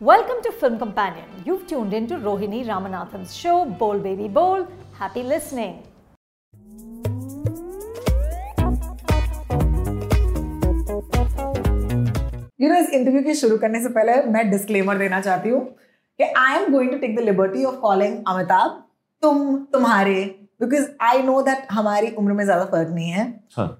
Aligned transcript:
Welcome 0.00 0.42
to 0.42 0.52
Film 0.52 0.78
Companion. 0.78 1.24
You've 1.44 1.66
tuned 1.66 1.92
into 1.92 2.16
Rohini 2.16 2.64
Ramanathan's 2.66 3.36
show, 3.36 3.64
Bowl 3.64 3.98
Baby 3.98 4.28
Bowl. 4.28 4.66
Happy 4.94 5.22
listening. 5.24 5.82
You 12.60 12.68
know 12.68 12.76
इस 12.76 12.90
interview 12.90 13.22
के 13.22 13.34
शुरू 13.34 13.56
करने 13.58 13.80
से 13.82 13.88
पहले 13.88 14.22
मैं 14.32 14.48
डिस्क्लेमर 14.50 14.98
देना 14.98 15.20
चाहती 15.20 15.48
हूँ 15.48 15.64
कि 16.18 16.24
I 16.38 16.56
am 16.56 16.70
going 16.72 16.90
to 16.90 16.98
take 16.98 17.16
the 17.16 17.20
liberty 17.24 17.64
of 17.64 17.76
calling 17.80 18.16
Amitabh 18.28 18.82
तुम 19.22 19.56
तुम्हारे 19.72 20.22
बिकॉज़ 20.62 20.88
आई 21.02 21.22
नो 21.22 21.40
दैट 21.42 21.66
हमारी 21.72 22.10
उम्र 22.18 22.32
में 22.32 22.44
ज़्यादा 22.44 22.64
फ़र्क 22.72 22.88
नहीं 22.94 23.10
है 23.10 23.26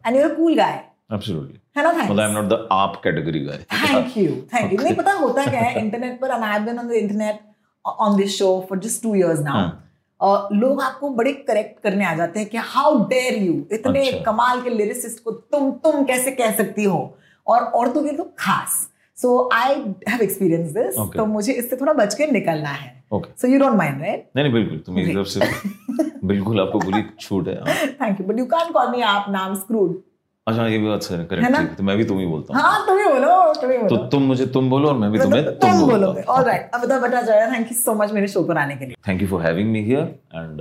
and 0.06 0.16
your 0.16 0.34
cool 0.34 0.56
guy 0.56 0.80
Absolutely. 1.12 1.59
है 1.76 1.82
ना 1.84 1.92
thanks 1.92 2.08
Well, 2.10 2.20
I'm 2.20 2.34
not 2.36 2.48
the 2.52 2.58
आप 2.72 3.00
category 3.02 3.44
guy. 3.46 3.58
Thank 3.72 4.16
you 4.16 4.30
thank 4.54 4.72
you 4.72 4.78
नहीं 4.82 4.94
पता 4.96 5.12
होता 5.18 5.44
क्या 5.50 5.60
है 5.60 5.80
इंटरनेट 5.80 6.20
पर 6.20 6.30
and 6.30 6.44
I 6.44 6.52
have 6.52 6.64
been 6.64 6.78
on 6.78 6.88
the 6.88 6.92
internet 7.02 7.40
on 7.84 8.16
this 8.16 8.38
show 8.38 8.48
for 8.68 8.78
just 8.78 9.02
two 9.02 9.14
years 9.14 9.40
now 9.40 9.56
हाँ. 9.56 10.48
लोग 10.52 10.82
आपको 10.82 11.08
बड़े 11.16 11.32
करेक्ट 11.48 11.82
करने 11.82 12.04
आ 12.04 12.14
जाते 12.14 12.40
हैं 12.40 12.48
कि 12.48 12.58
हाउ 12.72 12.98
डेयर 13.08 13.42
यू 13.42 13.52
इतने 13.72 14.06
अच्छा. 14.08 14.22
कमाल 14.24 14.60
के 14.62 14.70
लिरिसिस्ट 14.70 15.22
को 15.24 15.30
तुम 15.30 15.70
तुम 15.84 16.04
कैसे 16.04 16.30
कह 16.40 16.50
सकती 16.56 16.84
हो? 16.84 16.98
और 17.46 17.62
औरतों 17.62 18.02
के 18.04 18.12
तो 18.16 18.24
खास। 18.38 18.88
So 19.18 19.48
I 19.54 19.74
have 20.08 20.22
experience 20.22 20.70
this. 20.72 20.94
तो 21.16 21.26
मुझे 21.26 21.52
इससे 21.52 21.76
थोड़ा 21.76 21.92
बच 21.92 22.14
के 22.14 22.26
निकलना 22.32 22.68
है. 22.68 22.92
So 23.12 23.48
you 23.48 23.58
don't 23.58 23.76
mind 23.76 24.02
right 24.02 24.28
नहीं 24.36 24.44
नहीं 24.44 24.52
बिल्कुल। 24.54 24.78
तुम 24.86 24.94
मेरी 24.94 25.14
तरफ़ 25.14 25.28
से 25.28 26.26
बिल्कुल 26.26 26.60
आपको 26.60 26.78
पूरी 26.78 27.02
छूट 27.20 27.48
है। 27.48 27.54
हाँ. 27.60 27.86
Thank 28.02 28.20
you 28.20 28.26
but 28.26 28.38
you 28.38 28.44
can't 28.46 28.72
call 28.72 28.90
me 28.90 29.00
आप 29.14 29.26
नाम 29.30 29.54
स्क्रूड 29.54 30.00
अच्छा 30.46 30.66
ये 30.66 30.78
भी 30.78 30.88
बात 30.88 31.02
सर 31.02 31.18
है 31.18 31.24
करेक्ट 31.26 31.56
ठीक 31.56 31.76
तो 31.76 31.82
मैं 31.84 31.96
भी 31.96 32.04
तुम 32.04 32.18
ही 32.18 32.26
बोलता 32.26 32.54
हूँ। 32.54 32.62
हाँ 32.62 32.86
तुम 32.86 32.98
ही 32.98 33.04
बोलो 33.04 33.52
तुम 33.60 33.70
ही 33.70 33.76
बोलो। 33.78 33.88
तो 33.88 33.96
तुम 34.10 34.22
मुझे 34.22 34.46
तुम 34.54 34.70
बोलो 34.70 34.88
और 34.88 34.96
मैं 34.98 35.10
भी 35.12 35.18
तुम्हें 35.18 35.44
तुम 35.44 35.54
तुम 35.60 35.80
बोलोगे 35.80 36.04
बोलता 36.04 36.32
हूँ। 36.32 36.38
Alright 36.38 36.70
Amitabh 36.74 37.02
Bhattacharya 37.02 37.50
thank 37.52 37.66
you 37.72 37.76
so 37.78 37.94
much 37.94 38.12
मेरे 38.12 38.28
शो 38.28 38.42
पर 38.44 38.58
आने 38.58 38.76
के 38.76 38.86
लिए। 38.86 38.94
Thank 39.08 39.22
you 39.22 39.28
for 39.28 39.42
having 39.42 39.70
me 39.72 39.82
here 39.84 40.02
and 40.34 40.60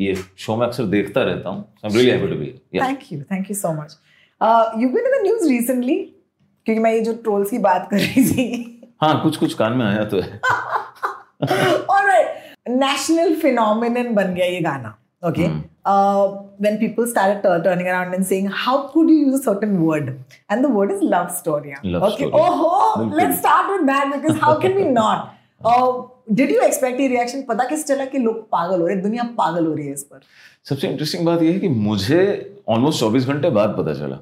ये 0.00 0.14
शो 0.38 0.56
में 0.56 0.66
अक्सर 0.66 0.84
देखता 0.94 1.22
रहता 1.22 1.48
हूँ। 1.48 1.64
I 1.84 1.90
am 1.90 1.96
really 1.96 2.10
happy 2.10 2.28
to 2.28 2.36
be 2.40 2.46
here 2.46 2.86
thank 2.86 3.12
you 3.12 3.20
thank 3.32 3.50
you 3.50 3.56
so 3.56 3.72
much 3.72 3.96
you 4.82 4.88
been 4.88 5.06
in 5.06 5.18
the 5.18 5.22
news 5.22 5.48
recently 5.48 5.96
क्योंकि 6.66 6.80
मैं 6.82 6.92
ये 6.92 7.00
जो 7.00 7.14
ट्रोल्स 7.24 7.50
की 7.50 7.58
बात 7.66 7.88
कर 7.90 7.96
रही 7.96 8.24
थी। 8.30 8.46
हाँ 9.02 9.20
कुछ 9.22 9.36
कुछ 9.36 9.54
कान 9.54 9.72
में 9.72 9.86
आया 9.86 10.04
तो 10.04 10.20
है। 10.20 10.40
ऑलराइट 11.74 12.68
नेशनल 12.68 13.34
फिनोमिनन 13.42 14.14
बन 14.14 14.34
गया 14.34 14.46
ये 14.46 14.60
गाना 14.60 14.96
okay? 15.22 15.46
Hmm. 15.46 15.60
Uh, 15.84 16.24
when 16.58 16.78
people 16.78 17.06
started 17.06 17.42
tur- 17.42 17.62
turning 17.66 17.86
around 17.86 18.14
and 18.14 18.26
saying 18.26 18.46
how 18.64 18.76
could 18.88 19.08
you 19.08 19.18
use 19.26 19.34
a 19.40 19.42
certain 19.42 19.74
word 19.82 20.08
and 20.50 20.64
the 20.64 20.72
word 20.78 20.90
is 20.90 21.02
love 21.14 21.30
story 21.40 21.74
Love 21.84 22.02
okay 22.10 22.28
story. 22.28 22.32
oh 22.34 22.96
बिल्कुल. 22.98 23.16
let's 23.20 23.38
start 23.38 23.70
with 23.74 23.84
that 23.86 24.12
because 24.14 24.38
how 24.44 24.54
can 24.64 24.74
we 24.80 24.84
not 24.84 25.34
uh, 25.60 25.88
did 26.40 26.50
you 26.56 26.60
expect 26.68 27.00
ये 27.00 27.08
reaction 27.08 27.42
पता 27.48 27.64
किस 27.68 27.86
चला 27.86 28.04
कि 28.14 28.18
लोग 28.28 28.36
पागल 28.56 28.80
हो 28.80 28.86
रहे 28.86 28.94
हैं 28.96 29.02
दुनिया 29.04 29.22
पागल 29.42 29.66
हो 29.66 29.74
रही 29.74 29.86
है 29.86 29.92
इस 29.92 30.04
पर 30.12 30.20
सबसे 30.68 30.88
इंटरेस्टिंग 30.88 31.24
बात 31.26 31.42
यह 31.42 31.52
है 31.52 31.58
कि 31.60 31.68
मुझे 31.90 32.20
ऑलमोस्ट 32.68 33.00
चौबीस 33.00 33.26
घंटे 33.34 33.50
बाद 33.50 33.74
पता 33.78 33.94
चला 34.00 34.16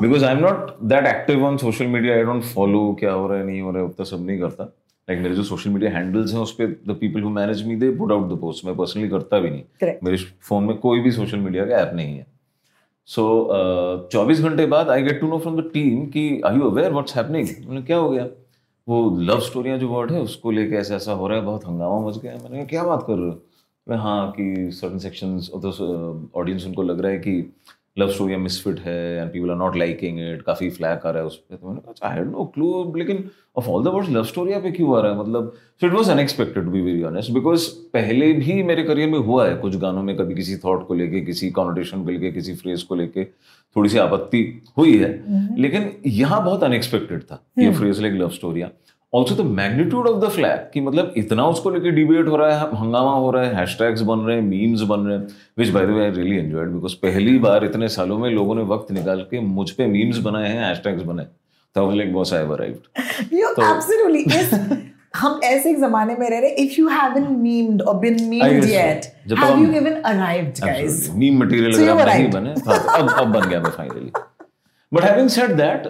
because 0.00 0.24
I 0.24 0.32
am 0.34 0.40
not 0.44 0.76
that 0.92 1.06
active 1.06 1.44
on 1.46 1.56
social 1.56 1.86
media 1.96 2.14
I 2.16 2.22
don't 2.30 2.42
follow 2.54 2.80
क्या 3.00 3.12
हो 3.12 3.26
रहा 3.28 3.38
है 3.38 3.46
नहीं 3.46 3.60
हो 3.60 3.70
रहा 3.70 3.82
है 3.82 3.88
उतना 3.88 4.04
सब 4.06 4.26
नहीं 4.26 4.38
करता 4.40 4.64
लाइक 5.08 5.20
मेरे 5.22 5.34
जो 5.34 5.42
सोशल 5.42 5.70
मीडिया 5.70 5.90
हैंडल्स 5.90 6.32
हैं 6.32 6.40
उस 6.40 6.52
पर 6.52 6.66
the 6.88 6.96
people 7.00 7.22
who 7.22 7.30
manage 7.30 7.66
me 7.66 7.76
they 7.76 7.90
put 7.96 8.12
out 8.12 8.28
the 8.32 8.38
post 8.40 8.64
मैं 8.64 8.76
पर्सनली 8.76 9.08
करता 9.08 9.38
भी 9.38 9.50
नहीं। 9.50 9.62
Correct. 9.82 10.04
मेरे 10.04 10.16
फ़ोन 10.16 10.64
में 10.64 10.76
कोई 10.76 11.00
भी 11.00 11.10
सोशल 11.12 11.38
मीडिया 11.38 11.64
का 11.66 11.76
ऐप 11.76 11.90
नहीं 11.94 12.16
है। 12.18 12.26
सो 13.08 14.08
चौबीस 14.12 14.40
घंटे 14.40 14.66
बाद 14.66 14.88
I 14.90 15.02
get 15.02 15.20
to 15.20 15.28
know 15.28 15.38
from 15.38 15.60
the 15.60 15.70
team 15.74 16.06
कि 16.06 16.40
I 16.46 16.56
you 16.56 16.70
aware 16.70 16.92
what's 16.92 17.16
happening 17.16 17.48
मैंने 17.68 17.82
क्या 17.82 17.96
हो 17.96 18.10
गया? 18.10 18.26
वो 18.88 19.16
लव 19.20 19.40
स्टोरियाँ 19.40 19.78
जो 19.78 19.88
वर्ड 19.88 20.12
है 20.12 20.20
उसको 20.22 20.50
लेके 20.50 20.76
ऐसा 20.76 20.94
ऐसा 20.94 21.12
हो 21.12 21.28
रहा 21.28 21.38
है 21.38 21.44
बहुत 21.44 21.66
हंगामा 21.66 21.98
मच 22.08 22.18
गया। 22.18 22.32
मैंने 22.34 22.56
कहा 22.56 22.64
क्या 22.66 22.82
बात 22.84 23.04
कर 23.06 23.14
रहे 23.14 23.28
हो? 23.28 23.40
मैं 23.88 23.96
हाँ 23.96 24.30
कि 24.32 24.70
सर्टन 24.72 24.98
सेक्शंस 24.98 25.50
ऑडियंस 26.36 26.66
उनको 26.66 26.82
लग 26.82 27.00
रहा 27.00 27.12
है 27.12 27.18
कि 27.18 27.40
लव 27.98 28.10
स्टोरियाँ 28.10 28.40
मिसफिट 28.40 28.80
है 28.80 29.20
and 29.20 29.32
people 29.32 29.50
are 29.50 29.56
not 29.56 29.76
liking 29.76 30.18
it 30.20 30.42
काफ़ी 30.42 30.70
फ्लैग 30.70 31.06
आ 31.06 31.10
रहा 31.10 31.18
है 31.18 31.26
उस 31.26 31.36
पर 31.36 31.56
तो 31.56 31.68
मैंने 31.68 31.80
कहा 31.80 32.08
आई 32.08 32.18
हैड 32.18 32.30
नो 32.30 32.44
क्लू 32.44 32.92
लेकिन 32.96 33.30
of 33.56 33.68
all 33.68 33.84
the 33.84 33.88
words 33.88 34.10
love 34.10 34.24
story 34.24 34.54
पे 34.54 34.70
क्यों 34.70 34.98
आ 34.98 35.00
रहा 35.00 35.12
है? 35.12 35.18
मतलब 35.18 35.52
so 35.80 35.86
it 35.86 35.92
was 35.92 36.10
unexpected 36.10 36.64
be 36.64 36.80
very 36.80 37.02
honest 37.02 37.30
because 37.30 37.68
पहले 37.92 38.32
भी 38.32 38.62
मेरे 38.62 38.82
करियर 38.82 39.08
में 39.08 39.18
हुआ 39.18 39.48
है 39.48 39.56
कुछ 39.56 39.76
गानों 39.76 40.02
में 40.02 40.16
कभी 40.16 40.34
किसी 40.34 40.56
थॉट 40.56 40.86
को 40.86 40.94
लेके 40.94 41.20
किसी 41.20 41.50
कॉनोटेशन 41.50 42.04
को 42.04 42.10
लेके 42.10 42.32
किसी 42.32 42.54
फ्रेज 42.54 42.82
को 42.82 42.94
लेके 42.94 43.24
थोड़ी 43.76 43.88
सी 43.88 43.98
आपत्ति 43.98 44.62
हुई 44.78 44.98
है। 44.98 45.12
लेकिन 45.60 45.92
यहाँ 46.06 46.44
बहुत 46.44 46.64
अनएक्सपेक्टेड 46.64 47.22
था 47.22 47.46
ये 47.58 47.74
phrase 47.74 48.00
like 48.00 48.14
love 48.14 48.28
स्टोरिया 48.28 48.70
also 49.14 49.34
the 49.34 49.46
magnitude 49.48 50.06
of 50.08 50.24
the 50.24 50.28
flag 50.30 50.60
कि 50.72 50.80
मतलब 50.80 51.12
इतना 51.16 51.46
उसको 51.48 51.70
लेके 51.70 51.90
डिबेट 51.98 52.28
हो 52.28 52.36
रहा 52.36 52.58
है 52.58 52.76
हंगामा 52.76 53.10
हो 53.16 53.30
रहा 53.30 53.44
है 53.44 53.54
हैशटैग्स 53.54 54.00
बन 54.08 54.18
रहे 54.18 54.36
हैं 54.36 54.42
मीम्स 54.44 54.80
बन 54.92 55.00
रहे 55.00 55.18
हैं 55.18 55.26
which 55.58 55.68
by 55.68 55.86
the 55.86 55.90
way 55.90 56.04
I 56.04 56.10
really 56.12 56.36
enjoyed 56.38 56.68
because 56.68 56.94
पहली 57.02 57.38
बार 57.38 57.64
इतने 57.64 57.88
सालों 57.96 58.18
में 58.18 58.28
लोगों 58.30 58.54
ने 58.54 58.62
वक्त 58.72 58.90
निकाल 58.92 59.20
के 59.30 59.40
मुझ 59.50 59.70
पे 59.70 59.86
मीम्स 59.88 60.18
बनाए 60.24 60.48
हैं 60.48 60.64
हैशटैग्स 60.64 61.02
बनाए 61.02 61.26
तो 61.76 61.90
like 61.92 62.12
boss 62.12 62.32
I 62.34 62.46
arrived 62.48 63.36
you 63.36 63.54
तो- 63.56 63.64
absolutely 63.66 64.82
हम 65.16 65.40
ऐसे 65.44 65.70
एक 65.70 65.78
जमाने 65.80 66.14
में 66.16 66.28
रह 66.30 66.38
रहे 66.38 66.64
if 66.64 66.76
you 66.78 66.88
haven't 66.92 67.34
memed 67.42 67.82
or 67.82 67.94
been 68.04 68.16
I 68.18 68.28
memed 68.30 68.56
guess 68.56 68.70
so. 68.70 68.76
yet 68.76 69.04
जब 69.28 69.38
have 69.38 69.52
हम- 69.52 69.64
you 69.64 69.80
even 69.80 69.98
arrived 70.10 70.60
guys? 70.62 70.96
Meme 71.16 71.38
material 71.42 71.74
अगर 71.74 71.94
were 71.94 72.06
नहीं 72.06 72.30
बने 72.30 72.54
हाँ, 72.66 72.78
अब 72.98 73.10
अब 73.10 73.32
बन 73.32 73.48
गया 73.48 73.60
मैं 73.60 73.70
finally 73.70 74.10
but 74.92 75.04
having 75.04 75.28
said 75.28 75.52
that 75.56 75.86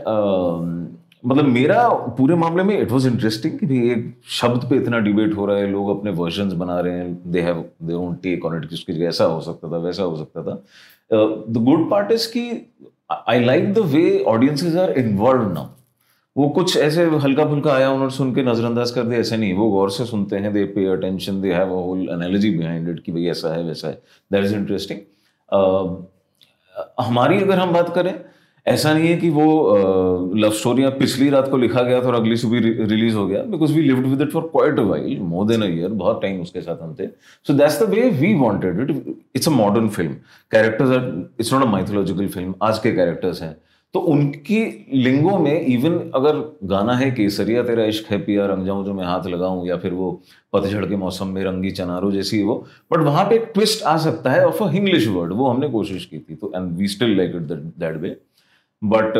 मतलब 1.26 1.44
मेरा 1.44 1.88
पूरे 2.18 2.34
मामले 2.36 2.62
में 2.62 2.78
इट 2.78 2.90
वाज 2.90 3.06
इंटरेस्टिंग 3.06 3.58
कि 3.58 3.90
एक 3.90 4.14
शब्द 4.30 4.68
पे 4.70 4.76
इतना 4.76 4.98
डिबेट 4.98 5.36
हो 5.36 5.46
रहा 5.46 5.56
है, 5.56 5.66
लोग 5.70 5.98
अपने 5.98 6.10
वर्जन्स 6.12 6.52
बना 6.54 6.78
रहे 6.80 6.98
हैं 6.98 7.32
they 7.32 7.40
have 7.42 7.64
their 7.82 7.98
own 7.98 8.14
take 8.22 8.44
on 8.44 8.56
it 8.56 8.68
कि 8.86 9.04
ऐसा 9.06 9.24
हो 9.24 9.40
सकता 9.40 9.70
था, 9.72 9.76
वैसा 9.78 10.02
हो 10.02 10.16
सकता 10.16 10.42
था। 10.42 10.54
द 11.48 11.64
गुड 11.64 11.88
पार्ट 11.90 12.12
इज़ 12.12 12.28
कि 12.32 12.50
I 13.28 13.44
like 13.44 13.72
the 13.74 13.78
way 13.94 14.18
audiences 14.28 14.76
are 14.76 14.92
involve 14.98 15.52
now 15.52 15.66
वो 16.36 16.48
कुछ 16.48 16.76
ऐसे 16.76 17.04
हल्का 17.22 17.44
फुल्का 17.46 17.72
आया, 17.72 17.90
उन्होंने 17.90 18.12
सुन 18.12 18.34
के 18.34 18.42
नजरअंदाज 18.42 18.90
कर 18.90 19.02
दिया, 19.02 19.20
ऐसा 19.20 19.36
नहीं 19.36 19.52
वो 19.54 19.70
गौर 19.70 19.90
से 19.90 20.04
सुनते 20.04 20.36
हैं 20.36 20.52
they 20.52 20.64
pay 20.74 20.86
attention 20.92 21.40
they 21.40 21.52
have 21.52 21.70
a 21.70 21.82
whole 21.84 22.08
analogy 22.12 22.50
behind 22.58 22.88
it 22.88 23.02
कि 23.02 23.12
भाई 23.12 23.26
ऐसा 23.30 23.54
है, 23.54 23.62
वैसा 23.64 23.88
है। 23.88 24.00
दैट 24.32 24.44
इज़ 24.44 24.54
इंटरेस्टिंग 24.54 25.00
हमारी 27.00 27.40
अगर 27.42 27.58
हम 27.58 27.72
बात 27.72 27.94
करें 27.94 28.14
ऐसा 28.66 28.92
नहीं 28.94 29.08
है 29.08 29.16
कि 29.16 29.30
वो 29.30 30.34
लव 30.36 30.50
स्टोरियाँ 30.52 30.90
पिछली 30.90 31.28
रात 31.30 31.48
को 31.50 31.56
लिखा 31.56 31.82
गया 31.82 32.00
था 32.02 32.06
और 32.06 32.14
अगली 32.14 32.36
सुबह 32.36 32.60
रिलीज़ 32.86 33.14
हो 33.14 33.26
गया। 33.26 33.42
Because 33.44 33.72
we 33.72 33.82
lived 33.82 34.06
with 34.06 34.22
it 34.22 34.30
for 34.32 34.42
quite 34.52 34.78
a 34.78 34.82
while 34.82 35.18
more 35.22 35.46
than 35.48 35.62
a 35.62 35.66
year 35.68 35.88
बहुत 36.02 36.22
टाइम 36.22 36.40
उसके 36.42 36.60
साथ 36.60 36.82
हम 36.82 36.94
थे। 37.00 37.06
So 37.46 37.54
that's 37.54 37.82
the 37.82 37.88
way 37.90 38.08
we 38.10 38.34
wanted 38.40 38.80
it 38.80 39.14
it's 39.36 39.48
a 39.48 39.52
modern 39.52 39.88
film 39.88 40.12
characters 40.52 40.90
are 40.90 41.12
it's 41.40 41.52
not 41.52 41.62
a 41.62 41.70
mythological 41.70 42.28
film 42.28 42.54
आज 42.62 42.78
के 42.78 42.92
characters 42.92 43.42
हैं। 43.42 43.56
तो 43.94 44.00
उनकी 44.00 44.60
लिंगों 44.94 45.38
में 45.38 45.60
इवन 45.60 45.98
अगर 46.14 46.38
गाना 46.68 46.94
है 46.96 47.10
केसरिया, 47.10 47.62
तेरा 47.62 47.84
इश्क 47.84 48.10
है 48.10 48.18
पिया, 48.20 48.46
रंग 48.46 48.66
जाऊँ 48.66 48.84
जो 48.84 48.94
मैं 48.94 49.04
हाथ 49.04 49.26
लगाऊँ, 49.26 49.66
या 49.66 49.76
फिर 49.76 49.92
वो 49.92 50.10
पतझड़ 50.52 50.84
के 50.86 50.96
मौसम 50.96 51.28
में 51.28 51.42
रंगी 51.44 51.70
चनारो 51.70 52.10
जैसी 52.12 52.42
वो 52.42 52.56
बट 52.92 53.00
वहाँ 53.00 53.24
पे 53.24 53.34
एक 53.34 53.50
ट्विस्ट 53.54 53.82
आ 53.82 53.96
सकता 53.98 54.30
है 54.30 54.46
ऑफ़ 54.46 54.62
अ 54.64 54.70
इंग्लिश 54.72 55.06
वर्ड 55.08 55.32
वो 55.32 55.48
हमने 55.48 55.68
कोशिश 55.70 56.06
की 56.06 56.18
थी। 56.18 56.34
तो 56.34 56.52
and 56.56 56.76
we 56.78 56.88
still 56.88 57.16
like 57.16 57.36
it 57.36 57.42
that 57.78 57.96
way 57.96 58.16
but 58.82 59.14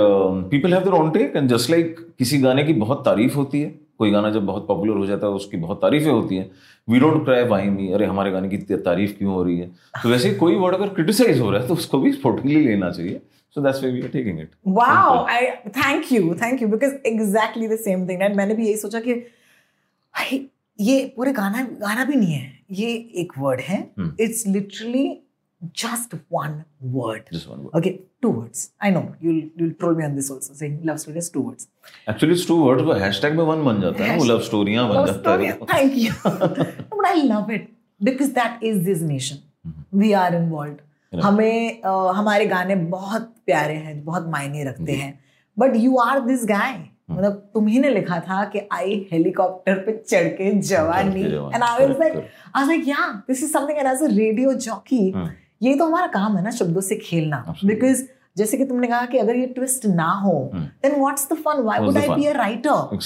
people 0.50 0.74
have 0.74 0.82
their 0.82 0.94
own 0.94 1.10
take 1.10 1.36
and 1.36 1.48
just 1.48 1.70
like 1.70 1.96
किसी 2.18 2.38
गाने 2.38 2.64
की 2.64 2.72
बहुत 2.72 3.04
तारीफ़ 3.04 3.34
होती 3.34 3.60
है 3.60 3.84
कोई 3.98 4.10
गाना 4.10 4.30
जब 4.30 4.46
बहुत 4.46 4.66
पॉपुलर 4.68 4.96
हो 4.96 5.06
जाता 5.06 5.26
है 5.26 5.32
उसकी 5.32 5.56
बहुत 5.56 5.82
तारीफें 5.82 6.10
होती 6.10 6.36
हैं 6.36 6.50
we 6.88 7.00
don't 7.00 7.24
cry 7.24 7.44
why 7.44 7.68
me 7.70 7.92
अरे 7.92 8.06
हमारे 8.06 8.30
गाने 8.30 8.48
की 8.48 8.56
तारीफ़ 8.56 9.18
क्यों 9.18 9.32
हो 9.32 9.42
रही 9.42 9.58
है? 9.58 9.66
तो 10.02 10.08
वैसे 10.08 10.30
कोई 10.30 10.54
वर्ड 10.54 10.74
अगर 10.74 10.88
क्रिटिसाइज 10.88 11.40
हो 11.40 11.50
रहा 11.50 11.60
है 11.60 11.68
तो 11.68 11.74
उसको 11.74 11.98
भी 11.98 12.12
स्पोर्टिवली 12.12 12.64
लेना 12.64 12.90
चाहिए। 12.90 13.20
So 13.50 13.60
that's 13.60 13.78
why 13.80 13.92
we 13.92 14.02
are 14.02 14.08
taking 14.08 14.40
it 14.40 14.50
wow 14.68 15.26
i 15.34 15.40
thank 15.80 16.12
you 16.12 16.34
thank 16.42 16.62
you 16.62 16.70
because 16.74 16.94
exactly 17.12 17.70
the 17.72 17.80
same 17.86 18.06
thing. 18.08 18.22
And 18.26 18.36
मैंने 18.36 18.54
भी 18.54 18.66
यही 18.66 18.76
सोचा 18.76 19.00
कि 19.00 19.14
भाई 19.14 20.46
ये 20.80 21.12
पूरे 21.16 21.32
गाना 21.32 21.62
गाना 21.80 22.04
भी 22.04 22.16
नहीं 22.16 22.32
है 22.32 22.58
ये 22.70 22.88
एक 23.14 23.32
वर्ड 23.38 23.60
है. 23.60 23.90
It's 24.20 24.46
literally 24.46 25.23
just 25.72 26.14
one 26.28 26.64
word. 26.80 27.26
Just 27.32 27.48
one 27.48 27.64
word. 27.64 27.74
Okay, 27.74 28.00
two 28.22 28.30
words. 28.30 28.70
I 28.80 28.90
know 28.90 29.14
you'll 29.20 29.42
you'll 29.56 29.74
troll 29.74 29.94
me 29.94 30.04
on 30.04 30.14
this 30.14 30.30
also, 30.30 30.54
saying 30.54 30.80
love 30.84 31.00
story 31.00 31.18
is 31.18 31.30
two 31.30 31.42
words. 31.42 31.68
Actually 32.08 32.34
two 32.48 32.56
words 32.58 32.84
वो 32.84 32.92
हैशटैग 33.00 33.36
में 33.36 33.44
one 33.44 33.64
बन 33.64 33.80
जाता 33.80 34.04
है 34.04 34.16
वो 34.18 34.24
love 34.24 34.40
स्टोरियाँ 34.42 34.88
बन 34.88 34.96
Love 34.96 35.06
जाता 35.06 35.20
story. 35.22 35.46
है 35.46 35.58
Thank 35.66 35.96
you. 35.96 36.12
No, 36.24 36.96
but 36.96 37.10
I 37.10 37.14
love 37.32 37.50
it 37.58 37.68
because 38.00 38.32
that 38.40 38.62
is 38.70 38.82
this 38.88 39.02
nation. 39.10 39.42
Mm-hmm. 39.68 40.00
We 40.02 40.14
are 40.22 40.32
involved. 40.40 40.80
हमें 41.12 41.82
uh, 41.82 42.14
हमारे 42.14 42.46
गाने 42.46 42.74
बहुत 42.96 43.32
प्यारे 43.46 43.74
हैं 43.84 44.02
बहुत 44.04 44.26
मायने 44.30 44.64
रखते 44.64 44.92
हैं 44.92 45.12
but 45.56 45.76
you 45.76 45.96
are 45.98 46.20
this 46.20 46.44
guy 46.46 46.78
मतलब 47.10 47.32
तुम 47.54 47.66
ही 47.68 47.78
ने 47.78 47.88
लिखा 47.90 48.18
था 48.28 48.44
कि 48.52 48.60
आई 48.72 48.94
हेलीकॉप्टर 49.12 49.78
पे 49.86 49.92
चढ़ 50.08 50.28
के 50.36 50.50
जवानी 50.68 51.22
and 51.22 51.62
I 51.62 51.86
was 51.86 51.98
like 52.00 52.14
I 52.16 52.22
was 52.56 52.68
like 52.68 52.88
yeah 52.88 53.08
this 53.28 53.42
is 53.44 53.52
something 53.52 53.78
and 53.78 53.88
as 53.88 54.02
a 54.02 54.06
radio 54.14 54.52
jockey 54.66 55.08
hmm. 55.10 55.28
ये 55.60 55.74
तो 55.74 55.86
हमारा 55.86 56.06
काम 56.14 56.36
है 56.36 56.42
ना 56.44 56.50
शब्दों 56.50 56.80
से 56.80 56.96
खेलना। 56.96 57.44
बिकॉज़ 57.64 58.02
जैसे 58.36 58.56
कि 58.58 58.64
तुमने 58.64 58.86
कहा 58.88 59.06
कि 59.06 59.18
अगर 59.18 59.36
ये 59.36 59.46
ट्विस्ट 59.48 59.86
ना 59.86 60.10
हो। 60.22 60.50
Then 60.54 61.00
what's 61.00 61.28
the 61.32 61.36
fun 61.36 61.62
why 61.62 61.80
would 61.80 61.98
I 61.98 62.08
be 62.10 62.24
a 62.24 62.32
writer 62.32 62.96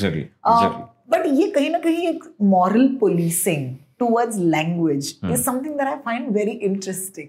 but 1.11 1.27
ये 1.27 1.51
कहीं 1.51 1.71
ना 1.71 1.79
कहीं 1.79 2.09
एक 2.09 2.25
moral 2.45 2.89
policing 3.01 3.75
towards 3.99 4.37
language. 4.37 5.15
Is 5.25 5.43
something 5.43 5.75
that 5.75 5.87
I 5.89 5.97
find 6.05 6.31
very 6.33 6.51
interesting 6.51 7.29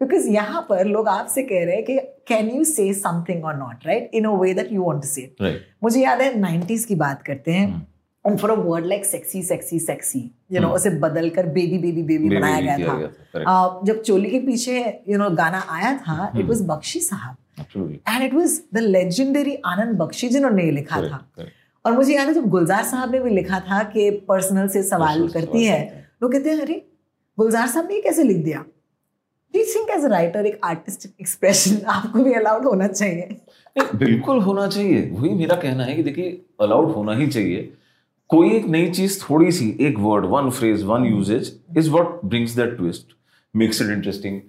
because 0.00 0.28
यहाँ 0.28 0.66
पर 0.68 0.86
लोग 0.86 1.08
आपसे 1.08 1.42
कह 1.42 1.64
रहे 1.64 1.74
हैं 1.76 1.84
कि 1.84 1.98
कैन 2.28 2.50
यू 2.50 2.64
से 2.64 2.92
समथिंग 2.94 3.44
और 3.44 3.56
not 3.56 3.86
write 3.86 4.10
in 4.14 4.24
a 4.24 4.32
way 4.40 4.54
that 4.54 4.72
you 4.72 4.82
want 4.84 5.00
to 5.02 5.08
say 5.08 5.30
right 5.40 5.66
मुझे 5.82 6.00
याद 6.00 6.20
है 6.20 6.32
90s 6.40 6.84
की 6.84 6.94
बात 6.94 7.22
करते 7.22 7.52
हैं। 7.52 7.68
Hmm. 7.68 7.86
And 8.26 8.38
for 8.38 8.50
a 8.50 8.54
word 8.54 8.86
like 8.86 9.04
sexy 9.04 9.42
sexy 9.42 9.78
sexy 9.78 10.18
you 10.52 10.60
know. 10.60 10.68
उसे 10.68 10.90
बदल 11.04 11.28
कर 11.30 11.46
बेबी 11.46 11.78
बेबी 11.78 12.02
बेबी 12.02 12.28
बनाया 12.36 12.60
गया 12.60 12.88
था। 12.88 12.96
करेक्ट 12.96 13.48
Uh, 13.48 13.86
जब 13.86 14.00
चोली 14.02 14.30
के 14.30 14.38
पीछे 14.40 14.78
यू 15.08 15.18
नो 15.18 15.30
गाना 15.30 15.64
आया 15.70 15.92
था 15.98 16.26
इट 16.26 16.40
Hmm. 16.40 16.48
वाज 16.48 16.62
बख्शी 16.66 17.00
साहब। 17.00 17.36
And 18.08 18.22
it 18.22 18.34
was 18.34 18.60
the 18.74 18.78
legendary 18.78 19.54
Anand 19.66 19.96
Bakshi 19.98 20.28
जिन्होंने 20.28 20.70
लिखा 20.70 20.96
था। 20.96 21.00
करेक्ट 21.00 21.36
करेक्ट 21.36 21.52
और 21.84 21.92
मुझे 21.92 22.14
याद 22.14 22.28
है 22.28 22.34
जब 22.34 22.48
गुलजार 22.50 22.84
साहब 22.84 23.12
ने 23.12 23.20
भी 23.20 23.30
लिखा 23.30 23.60
था 23.60 23.82
कि 23.92 24.10
पर्सनल 24.28 24.68
से 24.68 24.82
सवाल 24.82 25.26
करती 25.28 25.64
है 25.64 25.78
लोग 26.22 26.32
कहते 26.32 26.50
हैं 26.50 26.60
अरे 26.60 26.74
गुलजार 27.38 27.66
साहब 27.68 27.88
ने 27.90 28.00
कैसे 28.00 28.22
लिख 28.24 28.36
दिया? 28.44 28.64
डू 29.54 29.60
थिंक 29.74 29.90
एज 29.90 30.04
राइटर 30.04 30.46
एक 30.46 30.58
आर्टिस्टिक 30.64 31.12
एक्सप्रेशन 31.20 31.80
आपको 31.96 32.22
भी 32.24 32.32
अलाउड 32.34 32.64
होना 32.64 32.86
चाहिए? 32.88 33.36
बिल्कुल 33.94 34.40
होना 34.42 34.66
चाहिए। 34.66 35.08
वही 35.12 35.30
मेरा 35.34 35.56
कहना 35.56 35.84
है 35.84 35.94
कि 35.96 36.02
देखिए 36.02 36.40
अलाउड 36.60 36.90
होना 36.92 37.14
ही 37.16 37.26
चाहिए। 37.26 37.72
कोई 38.30 38.50
एक 38.50 38.66
नई 38.66 38.90
चीज़ 38.90 39.20
थोड़ी 39.22 39.52
सी 39.52 39.76
एक 39.80 39.98
word 39.98 40.24
one 40.24 40.50
phrase 40.50 40.82
one 40.82 41.04
usages 41.04 41.60
is 41.78 41.90
what 41.90 42.20
brings 42.24 42.52
that 42.52 42.76
twist 42.76 43.06
makes 43.56 43.82
it 43.82 43.88
interesting 43.88 44.40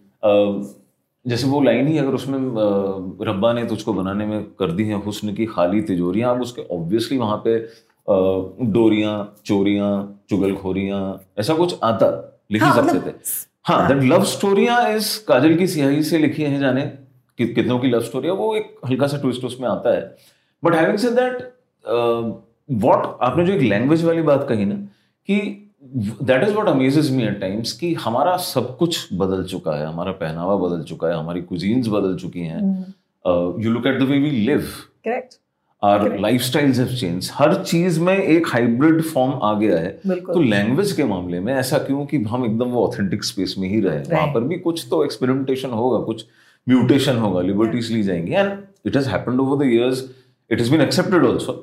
जैसे 1.28 1.48
वो 1.48 1.62
लाइन 1.62 1.88
ही 1.88 1.98
अगर 1.98 2.13
उसमें 2.13 2.39
रब्बा 3.28 3.54
ने 3.54 3.66
तुझको 3.66 3.94
बनाने 3.94 4.25
में 4.25 4.44
कर 4.44 4.72
दी 4.72 4.83
है 4.83 5.01
हुस्न 5.01 5.33
की 5.33 5.45
खाली 5.45 5.81
तिजोरियाँ 5.81 6.36
अब 6.36 6.42
उसके 6.42 6.62
ऑब्वियसली 6.62 7.18
वहाँ 7.18 7.42
पे 7.48 7.57
डोरियाँ 8.72 9.36
चोरियाँ 9.45 10.22
चुगलखोरियाँ 10.30 11.22
ऐसा 11.39 11.54
कुछ 11.54 11.80
आता 11.83 12.10
लिख 12.51 12.63
ही 12.63 12.72
सकते 12.72 13.10
थे 13.10 13.16
हाँ 13.63 13.88
दैट 13.88 14.04
लव 14.04 14.24
स्टोरियाँ 14.24 14.89
इस 14.89 15.18
काजल 15.18 15.56
की 15.57 15.68
सियाही 15.68 16.04
से 16.04 16.18
लिखी 16.18 16.44
है 16.44 16.60
जाने 16.60 16.81
कि 17.38 17.48
कितनों 17.54 17.80
की 17.80 17.88
लव 17.88 18.01
स्टोरी 18.01 18.28
है 18.28 18.33
वो 18.33 18.56
एक 18.56 18.75
हल्का 18.88 19.07
सा 19.07 19.18
ट्विस्ट 19.18 19.44
उसमें 19.44 19.68
आता 19.69 19.95
है। 19.95 20.18
But 20.63 20.75
having 20.75 20.98
said 20.98 21.12
that 21.12 21.38
what 22.69 23.18
आपने 23.22 23.46
जो 23.46 23.54
एक 23.54 23.62
लैंग्वेज 23.62 24.04
वाली 24.06 24.22
बात 24.22 24.46
कही 24.50 24.66
ना 24.66 24.75
कि 25.30 25.40
that 26.24 26.44
is 26.44 26.52
what 26.54 26.68
amazes 26.68 27.10
me 27.12 27.24
at 27.24 27.40
times 27.42 27.72
कि 27.74 27.94
हमारा 27.94 28.36
सब 28.38 28.75
कुछ 28.78 29.08
बदल 29.13 29.44
चुका 29.44 29.75
है 29.75 29.86
हमारा 29.86 30.12
पहनावा 30.19 30.56
बदल 30.58 30.84
चुका 30.84 31.08
है 31.08 31.18
हमारी 31.18 31.42
कुजीन्स 31.42 31.88
बदल 31.88 32.16
चुकी 32.18 32.40
हैं। 32.42 32.62
You 33.63 33.72
look 33.72 33.88
at 33.88 34.00
the 34.00 34.10
way 34.10 34.18
we 34.19 34.30
live 34.31 34.68
correct 35.06 35.40
our 35.81 36.19
life 36.19 36.42
styles 36.42 36.80
have 36.80 36.96
change 36.98 37.30
हर 37.34 37.54
चीज़ 37.63 38.00
में 38.00 38.13
एक 38.16 38.48
हाइब्रिड 38.48 39.02
फॉर्म 39.04 39.31
आ 39.44 39.54
गया 39.60 39.78
है। 39.78 39.90
तो 40.07 40.42
लैंग्वेज 40.42 40.92
के 40.92 41.04
मामले 41.04 41.40
में 41.40 41.54
ऐसा 41.54 41.78
क्यों 41.80 42.06
कि 42.06 42.18
हम 42.24 42.46
एकदम 42.46 42.69
वो 42.69 42.86
ऑथेंटिक 42.88 43.24
स्पेस 43.24 43.56
में 43.60 43.68
ही 43.69 43.80
रहे? 43.81 44.04
वहाँ 44.12 44.28
पर 44.34 44.44
भी 44.44 44.57
कुछ 44.60 44.86
तो 44.90 45.04
एक्सपेरिमेंटेशन 45.06 45.69
होगा 45.72 46.04
कुछ 46.06 46.25
म्यूटेशन 46.68 47.18
होगा 47.18 47.42
लिबर्टीज 47.42 47.92
ली 47.92 48.04
जाएँगी। 48.04 48.34
And 48.34 48.52
it 48.86 48.96
has 48.96 49.10
happened 49.10 49.40
over 49.40 49.64
the 49.64 49.69
years 49.69 50.04
it 50.50 50.60
has 50.60 50.72
been 50.72 50.81
accepted 50.81 51.25
also 51.25 51.54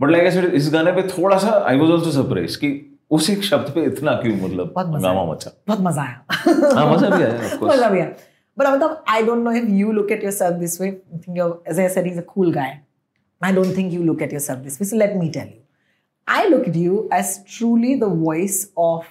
but 0.00 0.10
like 0.10 0.26
I 0.26 0.46
इस 0.46 0.70
गाने 0.72 0.92
पे 0.92 1.02
थोड़ा 1.02 1.38
सा 1.38 1.64
आई 1.66 1.78
वाज 1.78 1.90
आल्सो 1.90 2.10
सरप्राइज़ 2.10 2.58
कि 2.58 2.98
उस 3.10 3.30
एक 3.30 3.42
शब्द 3.42 3.70
पे 3.74 3.84
इतना 3.84 4.12
क्यों 4.12 4.48
मतलब 4.48 4.74
हंगामा 4.78 5.32
मचा। 5.32 5.50
बहुत 5.68 5.80
मज़ा 5.80 6.02
आया। 6.02 6.24
हाँ 6.76 6.94
मज़ा 6.94 7.08
भी 7.10 7.22
भी 7.90 8.02
बट 8.58 8.66
मतलब 8.66 9.04
I 9.08 9.22
don't 9.22 9.44
know 9.44 9.52
if 9.52 9.64
you 9.64 9.92
look 9.92 10.12
at 10.12 10.24
yourself 10.24 10.80
you 11.28 11.62
as 11.68 11.80
I 11.80 11.88
said 11.88 12.06
is 12.06 12.18
a 12.18 12.22
cool 12.22 12.52
guy 12.52 12.80
I 13.44 13.52
don't 13.52 13.76
think 13.76 13.92
you 13.92 14.02
look 14.02 14.22
let 14.94 15.16
me 15.16 15.28
tell 15.28 16.74
you 16.76 17.08
truly 17.58 17.94
the 17.94 18.04
voice 18.04 18.72
of 18.78 19.06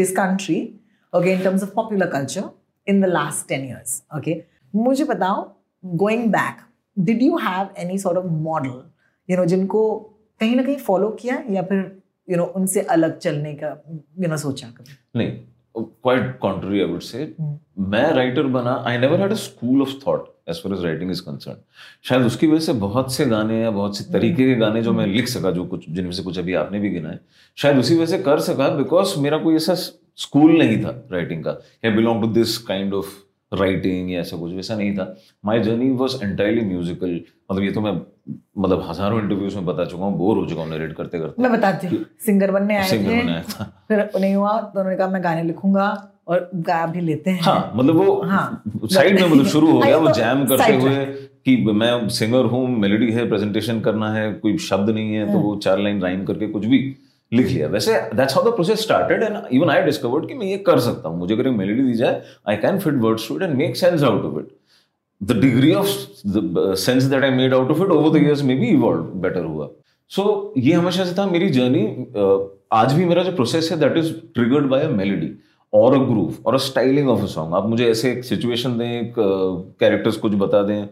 country 0.00 0.80
okay 1.16 1.32
in 1.32 1.40
terms 1.40 1.62
of 1.62 1.70
popular 1.70 2.06
culture 2.06 2.42
in 2.88 3.00
the 3.00 3.04
last 3.04 3.48
ten 3.48 3.64
years 3.64 4.02
okay 4.16 4.42
मुझे 4.74 5.04
बताओ 5.04 5.56
going 5.84 6.26
back 6.26 6.56
did 6.98 7.22
you 7.22 7.36
have 7.36 7.68
any 7.78 7.98
sort 7.98 8.18
of 8.18 8.26
model 8.26 8.82
you 9.30 9.36
know 9.36 9.44
जिनको 9.44 10.12
कहीं 10.40 10.56
ना 10.56 10.62
कहीं 10.62 10.76
follow 10.76 11.12
किया 11.20 11.42
या 11.50 11.62
फिर, 11.62 12.02
you 12.30 12.38
know, 12.38 12.48
उनसे 12.54 12.80
अलग 12.80 13.18
चलने 13.18 13.54
का, 13.54 13.84
you 14.18 14.26
know, 14.26 14.38
सोचा 14.38 14.68
कभी? 14.68 14.96
नहीं 15.16 15.30
क्वाइट 15.76 16.38
कॉन्ट्री 16.38 16.80
आई 16.80 16.86
वुड 16.86 17.00
से 17.00 17.34
मैं 17.78 18.10
राइटर 18.12 18.42
बना 18.42 18.84
I 18.86 18.98
never 18.98 19.20
had 19.20 19.30
a 19.30 19.34
school 19.34 19.82
of 19.82 19.90
thought 20.06 20.34
as 20.48 20.56
far 20.56 20.72
as 20.72 20.84
writing 20.84 21.10
is 21.10 21.20
concern 21.22 21.56
शायद 22.08 22.22
उसकी 22.22 22.46
वजह 22.46 22.58
से 22.58 22.72
बहुत 22.72 23.12
से 23.14 23.26
गाने 23.26 23.60
या 23.62 23.70
बहुत 23.70 23.98
से 23.98 24.04
तरीके 24.12 24.46
के 24.46 24.54
गाने 24.54 24.82
जो 24.82 24.92
मैं 24.92 25.06
लिख 25.06 25.28
सका 25.28 25.50
जो 25.50 25.64
कुछ 25.66 25.90
जिनमें 25.90 26.12
से 26.12 26.22
कुछ 26.22 26.38
अभी 26.38 26.54
आपने 26.54 26.80
भी 26.80 26.90
गिना 26.90 27.08
है 27.08 27.20
शायद 27.56 27.78
उसी 27.78 27.94
वजह 27.94 28.16
से 28.16 28.22
कर 28.22 28.40
सका 28.40 28.68
बिकॉज़ 28.68 29.20
मेरा 29.20 29.38
कोई 29.38 29.56
ऐसा 29.56 29.74
स्कूल 29.74 30.58
नहीं 30.58 30.84
था 30.84 31.08
राइटिंग 31.12 31.44
का. 31.44 31.50
या 31.84 31.90
belong 31.90 32.22
to 32.22 32.28
this 32.28 32.58
kind 32.58 32.94
of 32.94 33.06
writing 33.52 34.10
या 34.12 34.20
ऐसा 34.20 34.36
कुछ 34.36 34.52
वैसा 34.52 34.76
नहीं 34.76 34.96
था। 34.96 35.14
My 35.44 35.60
journey 35.62 35.90
was 35.98 36.16
entirely 36.22 36.60
musical 36.64 37.20
मतलब 37.50 37.62
ये 37.62 37.70
तो 37.72 37.80
मैं 37.80 37.92
मतलब 38.58 38.82
हज़ारों 38.88 39.20
इंटरव्यूज़ 39.20 39.56
में 39.56 39.66
बता 39.66 39.84
चुका 39.84 40.04
हूँ 40.04 40.16
बोर 40.18 40.36
हो 40.38 40.46
चुका 40.46 40.62
हूँ 40.62 40.70
नरेट 40.70 40.92
करते 40.96 41.18
करते 41.18 41.42
मैं 41.42 41.52
बताती 41.52 41.86
हूँ 41.86 42.04
सिंगर 42.26 42.50
बनने 42.50 42.76
आए 42.76 42.88
सिंगर 42.88 43.10
थे 43.10 43.22
बनाया 43.22 43.42
था। 43.42 43.64
फिर 43.88 44.08
नहीं 44.20 44.34
हुआ 44.34 44.60
तो 44.60 44.78
उन्होंने 44.80 44.96
कहा 44.96 45.08
मैं 45.08 45.22
गाने 45.24 45.42
लिखूँगा 45.42 45.88
और 46.28 46.50
गा 46.66 46.84
भी 46.86 47.00
लेते 47.00 47.30
हैं। 47.30 47.40
हाँ 47.42 47.72
मतलब 47.76 47.96
वो 47.96 48.20
हाँ। 48.24 48.62
साइड 48.84 49.20
में 49.20 49.28
मतलब 49.28 49.46
शुरू 49.46 49.70
हो 49.72 49.78
हाँ, 49.80 49.88
गया 49.88 49.96
वो 50.06 50.10
जैम 50.12 50.44
करते 50.46 50.74
हुए 50.74 51.04
कि 51.46 51.56
मैं 51.72 52.08
सिंगर 52.10 52.44
हूँ 52.52 52.68
मेलोडी 52.78 53.10
है 53.12 53.28
प्रेजेंटेशन 53.28 53.80
करना 53.80 54.12
है 54.12 54.32
कोई 54.34 54.56
शब्द 54.60 54.90
नहीं 54.90 55.14
है 55.14 55.32
तो 55.32 55.38
वो 55.38 55.54
चार 55.64 55.78
लाइन 55.78 56.00
राइम 56.02 56.24
करके 56.24 56.46
कुछ 56.48 56.64
भी 56.64 56.78
लिख 57.32 57.46
लिया। 57.46 57.68
वैसे 57.68 57.92
that's 58.14 58.34
how 58.34 58.44
the 58.44 58.54
process 58.54 58.82
started 58.82 59.22
and 59.22 59.36
even 59.52 59.70
I 59.70 59.82
discovered 59.82 60.28
कि 60.28 60.34
मैं 60.34 60.46
ये 60.46 60.58
कर 60.66 60.80
सकता 60.80 61.08
हूँ। 61.08 61.18
मुझे 61.18 61.34
अगर 61.34 61.46
एक 61.48 61.54
मेलोडी 61.56 61.82
दी 61.82 61.94
जाए 61.94 62.22
I 62.48 62.56
can 62.56 62.78
fit 62.78 62.94
words 63.02 63.28
to 63.28 63.36
it 63.36 63.42
and 63.42 63.54
make 63.58 63.76
sense 63.76 64.02
out 64.02 64.24
of 64.24 64.38
it 64.40 64.48
the 65.20 65.40
degree 65.40 65.72
of 65.74 65.86
sense 65.86 67.02
that 67.02 67.24
I 67.24 67.30
made 67.30 67.54
out 67.54 67.70
of 67.70 67.82
it 67.82 67.90
over 67.90 68.18
the 68.18 68.22
years 68.22 68.42
में 68.42 68.58
भी 68.60 68.68
इवॉल्व 68.68 69.02
बेटर 69.22 69.44
हुआ। 69.44 69.68
सो 70.10 70.22
so, 70.22 70.62
ये 70.64 70.72
हमेशा 70.72 71.04
से 71.04 71.14
था 71.18 71.26
मेरी 71.26 71.48
जर्नी 71.50 71.84
आज 72.72 72.92
भी 72.92 73.04
मेरा 73.04 73.22
जो 73.22 73.32
प्रोसेस 73.32 73.70
है 73.72 73.78
that 73.78 73.96
is 73.96 74.12
triggered 74.34 74.66
by 74.70 74.82
a 74.82 74.88
melody 74.90 75.30
और 75.72 75.94
अ 75.94 75.98
ग्रूव 76.04 76.34
और 76.46 76.54
a 76.54 76.58
styling 76.58 77.08
of 77.08 77.22
a 77.22 77.26
song 77.26 77.54
आप 77.54 77.66
मुझे 77.68 77.90
ऐसे 77.90 78.10
एक 78.12 78.24
सिचुएशन 78.24 78.78
दें 78.78 78.86
एक 78.90 79.14
कैरेक्टर्स 79.80 80.16
कुछ 80.16 80.32
बता 80.34 80.62
दें। 80.62 80.88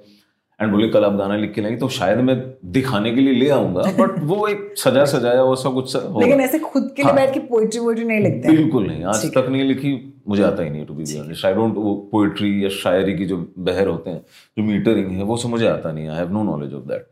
एंड 0.60 0.70
बोले 0.72 0.88
कल 0.88 1.04
आप 1.04 1.12
गाना 1.12 1.36
लिख 1.36 1.52
के 1.54 1.60
लाएँगे 1.60 1.78
तो 1.78 1.88
शायद 1.88 2.18
मैं 2.18 2.36
दिखाने 2.72 3.10
के 3.14 3.20
लिए 3.20 3.34
ले 3.34 3.48
आऊँगा। 3.50 3.82
बट 3.98 4.18
वो 4.22 4.46
एक 4.48 4.74
सजा 4.78 5.04
सजाया 5.04 5.42
वो 5.42 5.56
सब 5.56 5.74
कुछ। 5.74 5.96
लेकिन 5.96 6.40
ऐसे 6.40 6.58
खुद 6.58 6.92
के 6.96 7.02
लिए 7.02 7.12
हाँ। 7.12 7.20
बैठ 7.20 7.34
के 7.34 7.40
पोइट्री 7.40 7.80
वोइट्री 7.80 8.04
नहीं 8.04 8.20
लिखते 8.20 8.52
बिल्कुल 8.52 8.86
नहीं 8.86 9.04
आज 9.04 9.24
तक 9.34 9.46
नहीं 9.50 9.64
लिखी 9.64 9.92
मुझे 10.28 10.42
आता 10.42 10.62
ही 10.62 10.70
नहीं 10.70 10.86
to 10.86 10.94
be 10.94 11.18
honest 11.20 11.44
I 11.46 11.54
don't 11.54 11.74
वो 11.74 11.94
पोएट्री 12.12 12.64
या 12.64 12.68
शायरी 12.68 13.16
की 13.18 13.24
जो 13.24 13.36
बहर 13.58 13.88
होते 13.88 14.10
हैं 14.10 14.20
जो 14.58 14.64
मीटरिंग 14.64 15.10
है 15.10 15.24
वो 15.24 15.36
सब 15.36 15.48
मुझे 15.48 15.66
आता 15.66 15.92
नहीं 15.92 16.08
I 16.08 16.16
have 16.16 16.32
no 16.32 16.42
knowledge 16.42 16.74
of 16.74 16.84
that 16.84 17.06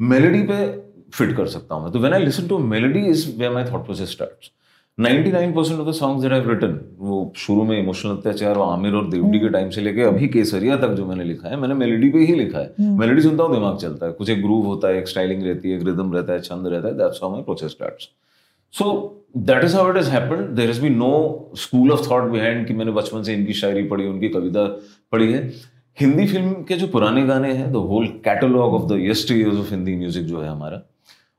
melody 0.00 0.42
पे 0.42 0.66
फिट 1.14 1.36
कर 1.36 1.46
सकता 1.46 1.74
हूँ 1.74 1.82
मैं। 1.82 1.92
तो 1.92 1.98
when 1.98 2.14
I 2.14 2.24
listen 2.24 2.48
to 2.48 2.58
melody 2.58 3.06
is 3.06 3.38
where 3.38 3.52
my 3.52 3.64
thought 3.72 3.84
process 3.84 4.10
starts 4.10 4.50
99% 5.00 5.80
of 5.80 5.88
the 5.88 5.92
songs 5.92 6.22
that 6.22 6.32
I 6.32 6.38
have 6.38 6.48
written 6.50 6.78
वो 6.98 7.32
शुरू 7.36 7.64
में 7.64 7.78
इमोशनल 7.78 8.12
अत्याचार 8.12 8.56
और 8.56 8.72
आमिर 8.72 8.94
और 8.94 9.08
देवडी 9.10 9.40
के 9.40 9.48
टाइम 9.48 9.68
से 9.70 9.80
लेके 9.80 10.02
अभी 10.02 10.28
केसरिया 10.28 10.76
तक 10.76 10.88
जो 10.88 11.06
मैंने 11.06 11.24
लिखा 11.24 11.48
है 11.48 11.56
मैंने 11.56 11.74
मेलोडी 11.74 12.08
पे 12.10 12.18
ही 12.18 12.34
लिखा 12.34 12.58
है। 12.58 12.88
मेलोडी 12.98 13.22
सुनता 13.22 13.44
हूँ 13.44 13.54
दिमाग 13.54 13.76
चलता 13.76 14.06
है। 14.06 14.12
कुछ 14.12 14.30
एक 14.30 14.42
ग्रूव 14.42 14.66
होता 14.66 14.88
है 14.88 14.98
एक 14.98 15.08
स्टाइलिंग 15.08 15.42
रहती 15.42 15.70
है 15.70 15.76
एक 15.76 15.86
रिदम 15.86 16.12
रहता 16.12 16.32
है 16.32 16.40
छंद 16.40 16.66
रहता 16.66 16.88
है 16.88 16.94
that's 16.94 17.20
how 17.22 17.32
my 17.32 17.42
process 17.42 17.70
starts 17.70 18.08
so 18.74 18.90
that 19.36 19.64
is 19.64 19.76
how 19.76 19.90
it 19.90 19.96
is 19.96 20.10
happened 20.10 20.48
there 20.48 20.68
has 20.68 20.82
been 20.82 20.96
no 20.96 21.12
school 21.56 21.92
of 21.92 22.10
thought 22.10 22.30
behind 22.30 22.66
कि 22.66 22.74
मैंने 22.74 22.92
बचपन 22.92 23.22
से 23.22 23.34
इनकी 23.34 23.52
शायरी 23.52 23.82
पढ़ी 23.82 24.06
उनकी 24.06 24.28
कविता 24.28 24.66
पढ़ी 25.12 25.32
है। 25.32 25.52
हिंदी 26.00 26.26
फ़िल्म 26.26 26.52
के 26.64 26.74
जो 26.74 26.86
पुराने 26.86 27.22
गाने 27.26 27.52
हैं 27.52 27.72
the 27.72 27.76
whole 27.76 28.06
catalogue 28.24 28.74
of 28.74 28.92
the 28.92 28.98
yesteryears 29.32 29.56
of 29.56 29.70
Hindi 29.70 29.96
music 29.96 30.24
जो 30.24 30.40
है 30.40 30.48
हमारा 30.48 30.82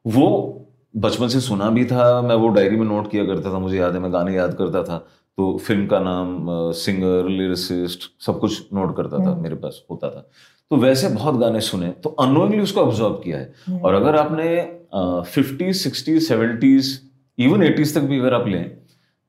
वो 0.06 0.59
बचपन 0.94 1.28
से 1.28 1.40
सुना 1.40 1.70
भी 1.70 1.86
था 1.86 2.22
मैं 2.22 2.36
वो 2.36 2.48
डायरी 2.48 2.76
में 2.76 2.86
नोट 2.88 3.10
किया 3.12 3.26
करता 3.26 3.54
था 3.54 3.60
मुझे 3.60 3.78
याद 3.78 3.94
है 3.94 4.00
मैं 4.00 4.14
गाने 4.14 4.36
याद 4.36 4.54
करता 4.54 4.84
था 4.84 4.98
तो 5.38 5.58
फ़िल्म 5.58 5.86
का 5.88 6.00
नाम 6.00 6.48
सिंगर 6.76 7.28
लिरिसिस्ट 7.30 8.10
सब 8.26 8.40
कुछ 8.40 8.74
नोट 8.74 8.96
करता 8.98 9.26
था 9.26 9.36
मेरे 9.36 9.56
पास 9.56 9.82
होता 9.92 10.10
था। 10.10 10.30
तो 10.72 10.76
वैसे 10.76 11.08
बहुत 11.10 11.36
गाने 11.36 11.62
सुने 11.62 11.90
तो 12.04 12.10
अनोइंगली 12.20 12.60
उसको 12.60 12.82
ऑब्जॉर्व 12.82 13.14
किया 13.16 13.38
है। 13.38 13.80
और 13.80 13.94
अगर 13.94 14.16
आपने 14.16 14.58
fifties 15.32 15.76
sixties 15.76 16.28
seventies 16.28 17.00
even 17.38 17.64
eighties 17.64 17.96
तक 17.96 18.02
भी 18.02 18.20
अगर 18.20 18.34
आप 18.34 18.48
लें 18.48 18.64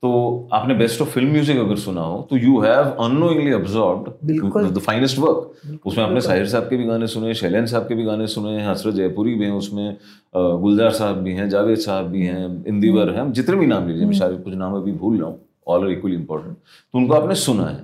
तो 0.03 0.49
आपने 0.53 0.75
बेस्ट 0.75 1.01
ऑफ़ 1.03 1.09
फ़िल्म 1.09 1.31
म्यूज़िक 1.33 1.59
अगर 1.59 1.77
सुना 1.77 2.01
हो 2.01 2.21
तो 2.31 2.37
you 2.37 2.61
have 2.61 2.85
unknowingly. 3.05 3.53
Observe 3.53 4.71
the 4.71 4.79
finest 4.79 5.19
work 5.19 5.87
उसमें 5.87 6.05
आपने 6.05 6.21
साहिर 6.21 6.47
साहब 6.49 6.65
के 6.65 6.77
भी 6.77 6.85
गाने 6.85 7.07
सुने 7.07 7.35
शैलेन 7.35 7.67
साहब 7.67 7.83
के 7.89 7.95
भी 7.95 8.05
गाने 8.05 8.27
सुने 8.27 8.51
हैं 8.51 8.67
हसरत 8.69 8.95
जयपुरी 8.95 9.35
भी 9.35 9.45
हैं 9.45 9.53
उसमें 9.53 9.97
गुलजार 10.37 10.91
साहब 10.93 11.17
भी 11.17 11.33
हैं 11.35 11.49
जावेद 11.49 11.79
साहब 11.79 12.07
भी 12.07 12.23
हैं 12.27 12.65
इंदिवर 12.69 13.11
हैं 13.17 13.31
जितने 13.33 13.57
भी 13.57 13.67
नाम 13.67 13.89
लीजिए 13.89 14.07
मैं 14.07 14.19
शायद 14.19 14.41
कुछ 14.45 14.55
नाम 14.55 14.77
अभी 14.77 14.93
भूल 15.03 15.19
रहा 15.19 15.29
हूँ 15.29 15.39
ऑल 15.69 15.85
आर 15.85 15.91
इक्वली 15.91 16.17
इंपॉर्टेंट 16.17 16.57
तो 16.57 16.99
उनको 16.99 17.15
आपने 17.15 17.35
सुना 17.37 17.67
है। 17.67 17.79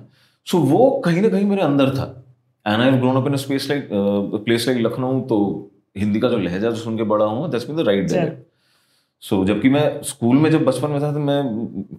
सो 0.47 0.57
वो 0.73 0.89
कहीं 1.05 1.21
ना 1.21 1.29
कहीं 1.29 1.45
मेरे 1.45 1.61
अंदर 1.61 1.89
था। 1.95 2.13
And 2.65 2.81
I 2.81 2.99
grown 2.99 3.15
up 3.15 3.27
in 3.27 3.35
space 3.37 3.69
like 3.69 3.89
place 3.93 4.67
like 4.67 4.81
Lucknow 4.85 5.21
तो 5.29 5.39
हिंदी 5.97 6.19
का 6.19 6.29
जो 6.29 6.37
लहजा 6.39 6.69
जो 6.69 6.75
सुन 6.77 6.97
के 6.97 7.03
बड़ा 7.13 7.25
हूँ 7.25 7.49
that's 7.51 7.69
mean 7.69 7.77
the 7.77 7.87
right 7.87 8.11
direct 8.11 8.45
so 9.21 9.35
so, 9.35 9.47
जबकि 9.47 9.69
मैं 9.69 10.01
स्कूल 10.03 10.37
में 10.37 10.51
जब 10.51 10.65
बचपन 10.65 10.89
में 10.91 11.01
था 11.01 11.13
तो 11.13 11.19
मैं 11.19 11.43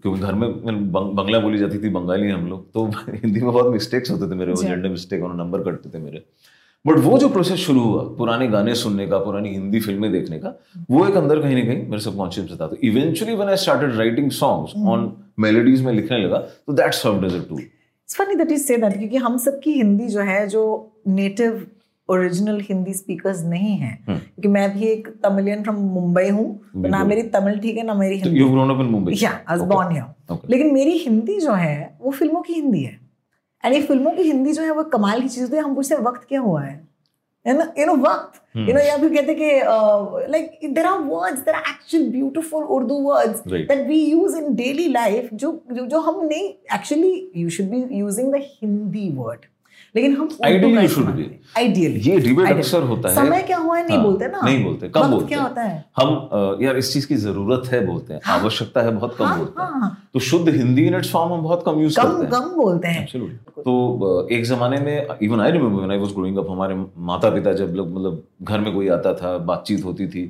क्योंकि 0.02 0.20
घर 0.20 0.34
में 0.34 0.48
बंग- 0.92 1.14
बंगला 1.14 1.38
बोली 1.38 1.58
जाती 1.58 1.78
थी 1.78 1.88
बंगाली 1.88 2.30
हम 2.30 2.46
लोग 2.46 2.72
तो 2.72 2.84
हिंदी 3.08 3.40
में 3.40 3.52
बहुत 3.52 3.72
मिस्टेक्स 3.72 4.10
होते 4.10 4.30
थे 4.30 4.34
मेरे 4.34 4.52
वो 4.52 4.62
जेंडर 4.62 4.88
मिस्टेक 4.88 5.22
और 5.24 5.34
नंबर 5.36 5.62
कटते 5.62 5.98
थे 5.98 6.02
मेरे। 6.02 6.22
बट 6.86 6.98
वो 6.98 7.18
जो 7.18 7.28
प्रोसेस 7.28 7.58
शुरू 7.58 7.80
हुआ 7.80 8.02
पुराने 8.02 8.46
गाने 8.48 8.74
सुनने 8.74 9.06
का 9.06 9.18
पुरानी 9.18 9.48
हिंदी 9.48 9.80
फ़िल्में 9.80 10.12
देखने 10.12 10.38
का 10.38 10.54
वो 10.90 11.06
एक 11.06 11.14
अंदर 11.14 11.40
कहीं 11.42 11.56
ना 11.56 11.64
कहीं 11.64 11.88
मेरे 11.88 12.02
सबकॉन्शियस 12.02 12.50
में 12.50 12.58
था। 12.60 12.66
तो 12.66 12.76
eventually 12.82 13.34
when 13.34 13.48
I 13.48 13.56
started 13.56 13.96
writing 13.96 14.30
songs 14.30 14.72
on 14.88 15.12
melodies 15.38 15.82
में 15.82 15.92
लिखने 15.92 16.18
लगा 16.18 16.38
तो 16.38 16.72
that 16.72 16.94
served 16.94 17.24
as 17.24 17.34
a 17.34 17.48
tool 17.48 17.60
it's 17.60 18.16
funny 18.16 18.34
that 18.34 18.50
you 18.52 18.58
say 18.58 18.76
that 18.76 18.98
क्योंकि 18.98 19.16
हम 19.16 19.36
सबकी 19.38 19.72
हिंदी 19.72 20.06
जो 20.08 20.20
है 20.20 20.46
जो 20.48 20.64
नेटिव 21.08 21.66
ओरिजिनल 22.08 22.60
हिंदी 22.68 22.92
स्पीकर्स 22.94 23.42
नहीं 23.44 23.76
है। 23.76 23.90
हम्म। 24.08 24.18
क्योंकि 24.18 24.48
मैं 24.48 24.70
भी 24.72 24.86
एक 24.86 25.08
तमिलियन 25.24 25.62
फ्रॉम 25.62 25.76
मुंबई 25.94 26.28
हूँ 26.28 26.46
तो 26.74 26.88
ना 26.88 27.04
मेरी 27.04 27.22
तमिल 27.30 27.58
ठीक 27.60 27.76
है 27.76 27.84
ना 27.86 27.94
मेरी 27.94 28.16
Hindi. 28.16 28.38
You 28.40 28.48
grown 28.50 28.70
up 28.70 28.80
in 28.80 28.90
Mumbai 28.92 29.14
yeah 29.22 29.30
I 29.30 29.56
was 29.56 29.68
born 29.68 29.92
here 29.92 30.40
लेकिन 30.50 30.72
मेरी 30.74 30.98
हिंदी 30.98 31.38
जो 31.40 31.52
है 31.54 31.96
वो 32.00 32.10
फ़िल्मों 32.10 32.42
की 32.42 32.52
हिंदी 32.52 32.82
है। 32.82 32.98
एंड 33.64 33.74
ये 33.74 33.80
फ़िल्मों 33.82 34.10
की 34.12 34.22
हिंदी 34.22 34.52
जो 34.52 34.62
है 34.62 34.70
वो 34.72 34.84
कमाल 34.92 35.20
की 35.22 35.28
चीज़ 35.28 35.42
होती 35.42 35.56
है 35.56 35.62
हम 35.62 35.74
पूछते 35.74 35.94
हैं 35.94 36.02
वक्त 36.02 36.28
क्या 36.28 36.40
हुआ 36.40 36.62
है। 36.62 36.76
You 37.46 37.86
know? 37.86 37.94
वक्त. 37.96 38.40
यू 38.56 38.74
नो 38.74 38.80
या 38.80 38.96
फिर 38.98 39.14
कहते 39.14 39.34
कि 39.34 39.50
like 40.32 40.58
there 40.64 40.86
are 40.86 40.98
words 41.00 41.40
there 41.40 41.56
are 41.56 41.70
actual 41.70 42.08
beautiful 42.12 42.64
Urdu 42.76 42.94
words 43.02 43.42
that 43.48 43.86
we 43.88 44.00
use 44.00 44.36
in 44.38 44.54
daily 44.54 44.88
life 44.88 45.28
जो 45.34 45.52
जो 45.70 46.00
हम 46.00 46.24
नहीं 46.24 46.48
actually 46.74 47.30
you 47.36 47.50
should 47.50 47.70
be 47.70 47.98
using 47.98 48.32
the 48.32 48.40
Hindi 48.42 49.08
word 49.16 49.46
लेकिन 49.94 50.16
हम 50.16 50.28
you 50.28 50.88
should 50.94 51.10
be. 51.16 51.24
आइडियली 51.56 52.00
ये 52.00 52.18
डिबेट 52.20 52.48
अक्सर 52.48 52.82
होता 52.82 53.08
है। 53.08 53.14
समय 53.14 53.42
क्या 53.42 53.58
हुआ 53.58 53.76
है 53.78 53.86
नहीं 53.86 53.96
हाँ, 53.96 54.06
बोलते 54.06 54.26
ना। 54.26 54.40
नहीं 54.44 54.64
बोलते 54.64 54.88
कम 54.88 55.10
बोलते 55.10 55.26
क्या 55.26 55.38
हैं। 55.38 55.48
होता 55.48 55.62
है? 55.62 55.84
हम 55.96 56.58
यार 56.62 56.76
इस 56.76 56.92
चीज़ 56.92 57.06
की 57.08 57.16
ज़रूरत 57.16 57.68
है 57.72 57.84
बोलते 57.86 58.14
हैं। 58.14 58.20
आवश्यकता 58.32 58.82
है 58.82 58.94
बहुत 58.96 59.16
कम 59.16 59.24
हाँ, 59.24 59.38
बोलते 59.38 59.62
हैं। 59.62 59.80
हाँ, 59.80 59.90
तो 60.14 60.20
शुद्ध 60.20 60.48
हिंदी 60.48 60.86
इन 60.86 60.94
इट्स 60.94 61.10
फॉर्म 61.12 61.32
हम 61.32 61.42
बहुत 61.42 61.62
कम 61.66 61.80
यूज़ 61.80 61.96
करते 62.00 62.22
हैं। 62.22 62.30
कम 62.30 62.50
बोलते 62.56 62.88
हैं। 62.88 63.06
तो 63.58 64.28
एक 64.32 64.44
जमाने 64.44 64.78
में 64.80 65.06
even 65.22 65.40
I 65.40 65.50
remember 65.50 65.76
when 65.76 65.90
I 65.90 65.98
was 65.98 66.12
growing 66.12 66.36
up 66.38 66.50
हमारे 66.50 66.74
माता 67.06 67.30
पिता 67.30 67.52
जब 67.52 67.72
लोग 67.76 67.94
मतलब 67.94 68.22
घर 68.42 68.60
में 68.60 68.72
कोई 68.74 68.88
आता 68.88 69.14
था 69.14 69.36
बातचीत 69.50 69.84
होती 69.84 70.06
थी 70.08 70.26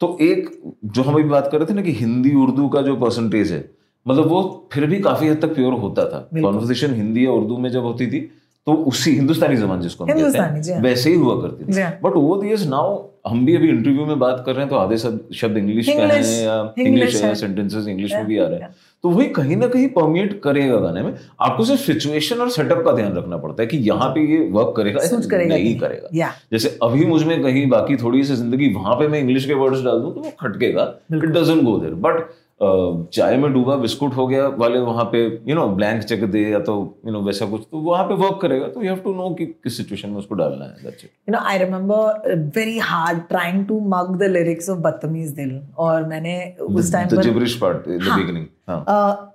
तो 0.00 0.16
एक 0.20 0.50
जो 0.84 1.02
हम 1.02 1.14
अभी 1.14 1.22
बात 1.28 1.48
कर 1.52 1.58
रहे 1.58 1.66
थे 1.66 1.74
ना 1.74 1.82
कि 1.82 1.92
हिंदी 1.92 2.34
उर्दू 2.42 2.68
का 2.68 2.82
जो 2.82 2.96
परसेंटेज 2.96 3.52
है 3.52 3.68
मतलब 4.06 4.26
वो 4.26 4.42
फिर 4.72 4.86
भी 4.86 5.00
काफ़ी 5.00 5.28
हद 5.28 5.40
तक 5.42 5.54
प्योर 5.54 5.72
होता 5.80 6.04
था। 6.04 6.18
कॉन्वर्सेशन 6.42 6.94
हिंदी 6.94 7.24
या 7.26 7.30
उर्दू 7.30 7.56
में 7.58 7.70
जब 7.70 7.82
होती 7.82 8.06
थी 8.06 8.20
तो 8.68 8.72
उसी 8.86 9.10
हिंदुस्तानी 9.14 9.56
जबान 9.56 9.80
जिसको 9.80 10.04
हम 10.04 10.10
कहते 10.10 10.38
हैं 10.38 10.74
हाँ। 10.74 10.80
वैसे 10.82 11.10
ही 11.10 11.16
हुआ 11.16 11.34
करती 11.42 11.64
थी। 11.64 11.84
बट 12.02 12.16
ओवर 12.16 12.40
दियर्स 12.40 12.66
नाउ 12.68 12.96
हम 13.26 13.44
भी 13.46 13.54
अभी 13.56 13.68
इंटरव्यू 13.68 14.04
में 14.06 14.18
बात 14.18 14.42
कर 14.46 14.52
रहे 14.52 14.60
हैं 14.60 14.68
तो 14.70 14.76
आधे 14.76 14.96
शब्द 14.98 15.34
शब्द 15.34 15.56
इंग्लिश 15.56 15.88
का 15.88 16.04
हैं 16.04 16.42
या 16.42 16.74
इंग्लिश 16.78 17.22
है। 17.22 17.34
सेंटेंसेस 17.34 17.86
इंग्लिश 17.86 18.12
में 18.12 18.26
भी 18.26 18.38
आ 18.38 18.46
रहे 18.46 18.58
हैं। 18.60 18.68
तो 19.04 19.10
वही 19.10 19.26
कहीं 19.30 19.56
ना 19.56 19.66
कहीं 19.66 19.88
परमिएट 19.88 20.40
करेगा 20.42 20.76
गाने 20.80 21.02
में। 21.02 21.12
आपको 21.40 21.64
सिर्फ़ 21.64 21.80
सिचुएशन 21.82 22.40
और 22.40 22.50
सेटअप 22.50 22.82
का 22.84 22.92
ध्यान 22.92 23.12
रखना 23.14 23.36
पड़ता 23.36 23.62
है 23.62 23.66
कि 23.68 23.76
यहाँ 23.88 24.08
पे 24.10 24.20
ये 24.32 24.38
वर्क 24.50 24.72
करेगा 24.76 25.00
करेगा 25.26 25.54
नहीं। 25.54 25.78
करेगा। 25.78 26.32
जैसे 26.52 26.78
अभी 26.82 27.04
मुझमें 27.06 27.42
कहीं 27.42 27.68
बाकी 27.68 27.96
थोड़ी 27.96 28.22
सी 28.24 28.34
ज़िंदगी 28.34 28.72
वहाँ 28.74 28.94
पे 28.94 29.08
मैं 29.08 29.20
इंग्लिश 29.20 29.46
के 29.46 29.54
वर्ड्स 29.54 29.84
डाल 29.84 30.00
दूँ 30.00 30.14
तो 30.14 30.20
वो 30.20 30.32
खटकेगा। 30.40 30.92
It 31.14 31.24
doesn't 31.26 31.62
go 31.62 31.78
there 31.78 31.94
but 32.06 32.28
चाय 32.62 33.36
में 33.36 33.52
डूबा 33.52 33.74
बिस्कुट 33.76 34.14
हो 34.16 34.26
गया 34.26 34.46
वाले 34.60 34.78
वहाँ 34.78 35.04
पे 35.12 35.18
यू 35.48 35.54
नो 35.54 35.66
ब्लैंक 35.74 36.02
चेक 36.02 36.24
दे 36.30 36.40
या 36.50 36.58
तो 36.68 36.74
यू 37.06 37.12
नो 37.12 37.20
वैसा 37.22 37.46
कुछ 37.46 37.62
तो 37.72 37.78
वहाँ 37.78 38.04
पे 38.04 38.14
वर्क 38.14 38.38
करेगा 38.42 38.68
तो 38.68 38.82
यू 38.82 38.88
हैव 38.88 38.98
टू 39.04 39.12
नो 39.14 39.28
कि 39.34 39.46
किस 39.46 39.76
सिचुएशन 39.76 40.10
में 40.10 40.16
उसको 40.16 40.34
डालना 40.34 40.64
है 40.64 40.70
that's 40.84 41.04
it 41.04 41.10
you 41.28 41.34
know 41.34 41.42
i 41.50 41.56
remember 41.62 41.96
uh, 41.96 42.36
very 42.56 42.78
hard 42.88 43.20
trying 43.28 43.60
to 43.68 43.78
mug 43.94 44.08
the 44.22 44.28
lyrics 44.28 44.68
of 44.74 44.78
बदतमीज 44.86 45.30
दिल 45.30 45.60
और 45.78 46.04
मैंने 46.04 46.34
उस 46.60 46.92
टाइम 46.92 47.08
द 47.08 47.16
पर 47.16 47.22
gibberish 47.22 47.54
part 47.60 47.88
in 47.88 47.98
the. 47.98 48.18
Beginning 48.18 48.46
हाँ। 48.68 49.34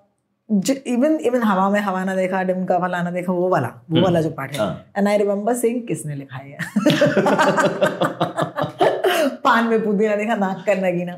इवन 0.87 1.15
इवन 1.25 1.43
हवा 1.43 1.69
में 1.69 1.79
हवा 1.79 2.03
ना 2.03 2.15
देखा 2.15 2.43
डिम 2.43 2.65
का 2.65 2.79
फलाना 2.79 3.11
देखा 3.11 3.33
वो 3.33 3.49
वाला 3.49 3.67
वो 3.91 4.01
वाला 4.01 4.21
जो 4.21 4.29
पार्ट 4.29 4.51
है। 4.51 4.67
एंड 4.97 5.07
आई 5.07 5.17
रिमेम्बर 5.17 5.53
सेइंग 5.55 5.81
किसने 5.87 6.15
लिखा 6.15 6.37
है 6.37 6.57
पान 9.45 9.67
में 9.67 9.83
पुदीना 9.85 10.15
देखा 10.15 10.35
नाक 10.35 10.63
करना 10.65 10.89
गिना। 10.89 11.13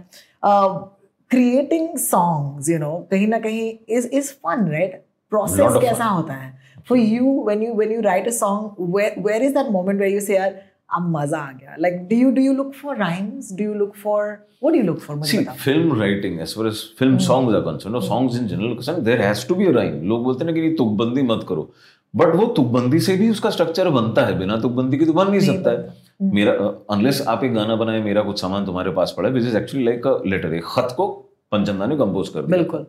क्रिएटिंग 1.29 1.98
सॉन्ग्स 1.98 2.70
यू 2.70 2.77
नो 2.79 2.91
कहीं 3.12 3.27
ना 3.27 3.39
कहीं 3.39 3.72
is 3.98 4.08
is 4.08 4.32
fun 4.34 4.67
right 4.72 5.01
process 5.32 5.82
कैसा 5.82 6.05
होता 6.05 6.34
है? 6.34 6.53
For 6.89 6.98
you 6.98 7.44
when 7.48 7.63
you 7.63 7.74
when 7.74 7.91
you 7.91 8.01
write 8.01 8.27
a 8.27 8.32
song 8.32 8.96
where 9.27 9.44
is 9.44 9.53
that 9.53 9.72
moment 9.72 10.00
where 10.00 10.13
you 10.13 10.20
say 10.20 10.36
यार 10.36 10.62
अब 10.96 11.10
मज़ा 11.12 11.38
आ 11.38 11.51
गया? 11.51 11.75
Like 11.79 12.08
do 12.10 12.15
you 12.17 12.32
do 12.32 12.41
you 12.41 12.53
look 12.53 12.74
for 12.82 12.98
rhymes 12.98 13.53
do 13.58 13.63
you 13.63 13.74
look 13.74 13.96
for 14.03 14.24
what 14.24 14.74
do 14.74 14.79
you 14.79 14.86
look 14.86 15.00
for 15.00 15.15
मुझे 15.15 15.39
बताओ। 15.39 15.55
film 15.63 15.91
writing, 15.98 16.39
as 16.46 16.53
far 16.58 16.67
as 16.70 16.84
film 17.00 17.17
songs 17.27 17.58
are 17.58 17.63
concerned, 17.65 18.00
or 18.00 18.03
songs 18.05 18.38
in 18.39 18.48
general 18.51 18.75
concerned, 18.75 19.10
there 19.10 19.22
has 19.24 19.44
to 19.50 19.58
be 19.60 19.70
a 19.72 19.75
rhyme. 19.77 20.00
लोग 20.12 20.24
बोलते 20.24 20.46
हैं 20.46 20.51
ना 20.51 20.60
कि 20.60 20.75
तुकबंदी 20.77 21.22
मत 21.34 21.46
करो। 21.50 21.70
But 22.13 22.36
वो 22.36 22.46
तुकबंदी 22.58 23.00
से 23.00 23.15
भी 23.17 23.29
उसका 23.29 23.50
स्ट्रक्चर 23.50 23.89
बनता 23.89 24.25
है 24.25 24.38
बिना 24.39 24.58
तुकबंदी 24.62 24.98
के 24.98 25.05
तो 25.05 25.13
बन 25.13 25.32
नहीं 25.32 25.39
सकता 25.48 25.72
है। 25.72 26.03
मेरा 26.19 26.51
अनलेस 26.89 27.22
आप 27.27 27.43
एक 27.43 27.53
गाना 27.53 27.75
बनाए 27.75 28.01
मेरा 28.01 28.22
कुछ 28.22 28.41
सामान 28.41 28.65
तुम्हारे 28.65 28.91
पास 28.91 29.13
पड़ा 29.17 29.27
है 29.27 29.34
which 29.34 29.43
is 29.43 29.57
actually 29.57 29.86
like 29.86 30.07
a 30.07 30.17
letter 30.25 30.53
एक 30.53 30.63
खत 30.65 30.93
को 30.98 31.07
पंचंदा 31.51 31.86
ने 31.86 31.95
कंपोज 31.95 32.29
कर 32.29 32.41
दिया। 32.41 32.57
बिल्कुल। 32.57 32.86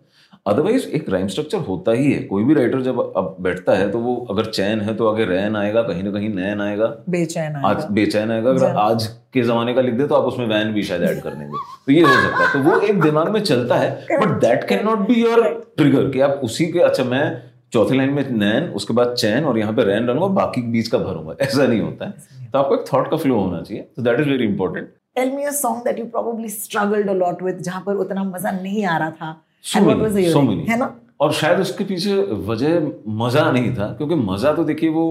अदरवाइज़ 0.46 0.86
एक 0.88 1.08
राइम 1.10 1.26
स्ट्रक्चर 1.28 1.58
होता 1.58 1.92
ही 1.92 2.12
है। 2.12 2.22
कोई 2.22 2.44
भी 2.44 2.54
राइटर 2.54 2.80
जब 2.82 3.00
अब 3.16 3.36
बैठता 3.40 3.72
है 3.72 3.90
तो 3.90 3.98
वो 3.98 4.14
अगर 4.30 4.44
चैन 4.46 4.80
है 4.80 4.94
तो 4.96 5.08
आगे 5.08 5.24
रैन 5.24 5.56
आएगा 5.56 5.82
कहीं 5.82 6.02
ना 6.02 6.10
कहीं 6.10 6.28
नैन 6.28 6.60
आएगा। 6.60 6.86
बेचैन 7.10 7.56
आज 7.64 7.84
बेचैन 7.90 8.30
आएगा। 8.30 8.50
अगर 8.50 8.76
आज 8.80 9.06
के 9.32 9.42
जमाने 9.42 9.74
का 9.74 9.80
लिख 9.80 9.94
दे 9.94 10.06
तो 10.06 10.14
आप 10.14 10.24
उसमें 10.24 10.46
वैन 10.46 10.72
भी 10.72 10.82
शायद 10.82 11.02
ऐड 11.02 11.20
कर 11.22 11.30
देंगे 11.30 11.58
तो 11.86 11.92
ये 11.92 12.02
हो 12.02 12.12
सकता 12.12 12.46
है। 12.46 12.52
तो 12.52 12.70
वो 12.70 12.78
एक 12.80 13.00
दिमाग 13.00 13.28
में 13.28 13.40
चलता 13.42 13.76
है 13.76 13.90
but 14.12 14.40
that 14.40 14.64
can 14.68 14.84
not 14.86 15.06
be 15.08 15.20
your 15.22 15.42
trigger 15.76 16.10
कि 16.10 16.20
आप 16.20 16.40
उसी 16.44 16.66
के 16.66 16.80
अच्छा 16.80 17.04
मैं 17.04 17.24
चौथी 17.72 17.96
लाइन 17.96 18.10
में 18.10 18.30
नैन 18.32 18.68
उसके 18.72 18.94
बाद 18.94 19.14
चैन 19.14 19.44
और 19.44 19.58
यहाँ 19.58 19.72
पे 19.74 19.84
रैन 19.84 20.06
डालूँगा 20.06 20.28
बाकी 20.34 20.62
बीच 20.72 20.88
का 20.88 20.98
भरूँगा। 20.98 21.34
ऐसा 21.40 21.66
नहीं 21.66 21.80
होता 21.80 22.06
है। 22.06 22.50
तो 22.52 22.58
आपको 22.58 22.74
एक 22.74 22.84
थॉट 22.92 23.10
का 23.10 23.16
फ्लो 23.16 23.38
होना 23.38 23.60
चाहिए। 23.62 23.82
तो 23.96 24.02
that 24.02 24.20
is 24.20 24.28
very 24.28 24.44
important 24.44 24.88
tell 25.16 25.32
me 25.32 25.42
a 25.44 25.50
song 25.52 25.84
that 25.84 25.98
you 25.98 26.04
probably 26.06 26.48
struggled 26.50 27.10
a 27.10 27.14
lot 27.14 27.42
with 27.42 27.58
जहाँ 27.60 27.82
पर 27.86 27.96
उतना 28.04 28.24
मज़ा 28.24 28.50
नहीं 28.52 28.84
आ 28.84 28.96
रहा 28.98 29.10
था। 29.12 29.34
So 29.64 29.80
many, 29.80 30.24
so 30.32 30.42
many. 30.42 30.68
है 30.68 30.78
ना? 30.78 30.94
और 31.20 31.32
शायद 31.32 31.60
उसके 31.60 31.84
पीछे 31.84 32.14
वजह 32.46 32.90
मज़ा 33.20 33.50
नहीं 33.52 33.74
था 33.74 33.86
क्योंकि 33.92 34.14
मज़ा 34.14 34.52
तो 34.52 34.64
देखिए 34.64 34.90
वो 34.90 35.04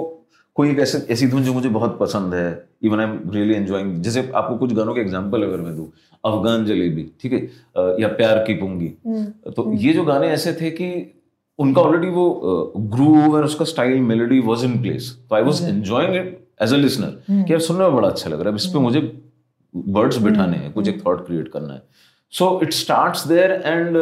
कोई 0.56 0.70
एक 0.72 0.80
ऐसे 0.80 0.98
ऐसी 1.14 1.28
धुन 1.28 1.44
जो 1.44 1.54
मुझे 1.54 1.70
बहुत 1.70 1.98
पसंद 2.00 2.34
है। 2.34 2.48
Even 2.84 3.00
I 3.00 3.06
am 3.06 3.32
really 3.32 3.54
enjoying 3.54 4.02
जैसे 4.04 4.22
आपको 4.36 4.56
कुछ 4.58 4.74
गानों 4.74 4.94
के 4.94 5.02
एग्जांपल 5.02 5.44
अगर 5.44 5.62
मैं 5.62 5.76
दूँ 5.76 5.88
अफगान 6.24 6.66
जलेबी 6.66 7.04
ठीक 7.22 7.34
है? 7.34 7.40
या 8.02 8.08
प्यार 8.16 8.44
की 8.48 8.54
पुंगी। 8.54 8.88
तो 9.52 9.72
ये 9.78 9.94
जो 9.94 10.04
गाने 10.06 10.28
ऐसे 10.30 10.54
थे 10.62 10.72
कि 10.72 10.90
उनका 11.60 11.82
ऑलरेडी 11.82 12.08
वो 12.10 12.74
ग्रूव 12.96 13.36
और 13.36 13.46
उसका 13.46 13.66
style 13.66 14.00
melody 14.04 14.40
was 14.48 14.66
in 14.66 14.82
place 14.82 15.12
तो 15.30 15.36
I 15.36 15.42
was 15.42 15.64
enjoying 15.66 16.16
it 16.16 16.48
as 16.62 16.74
a 16.74 16.78
listener 16.78 17.44
कि 17.44 17.54
यार 17.54 17.62
सुनने 17.62 17.84
में 17.84 17.96
बड़ा 17.96 18.08
अच्छा 18.08 18.30
लग 18.30 18.40
रहा 18.40 18.44
है। 18.44 18.52
अब 18.52 18.56
इस 18.56 18.66
पर 18.66 18.80
मुझे 18.80 19.00
वर्ड्स 19.74 20.18
बिठाने 20.18 20.58
हैं 20.58 20.72
कुछ 20.74 20.88
एक 20.88 21.06
थॉट 21.06 21.26
क्रिएट 21.28 21.48
करना 21.54 21.74
है। 21.74 21.82
So 22.34 22.60
it 22.64 22.74
start 22.74 23.28
there 23.28 23.52
and 23.52 23.98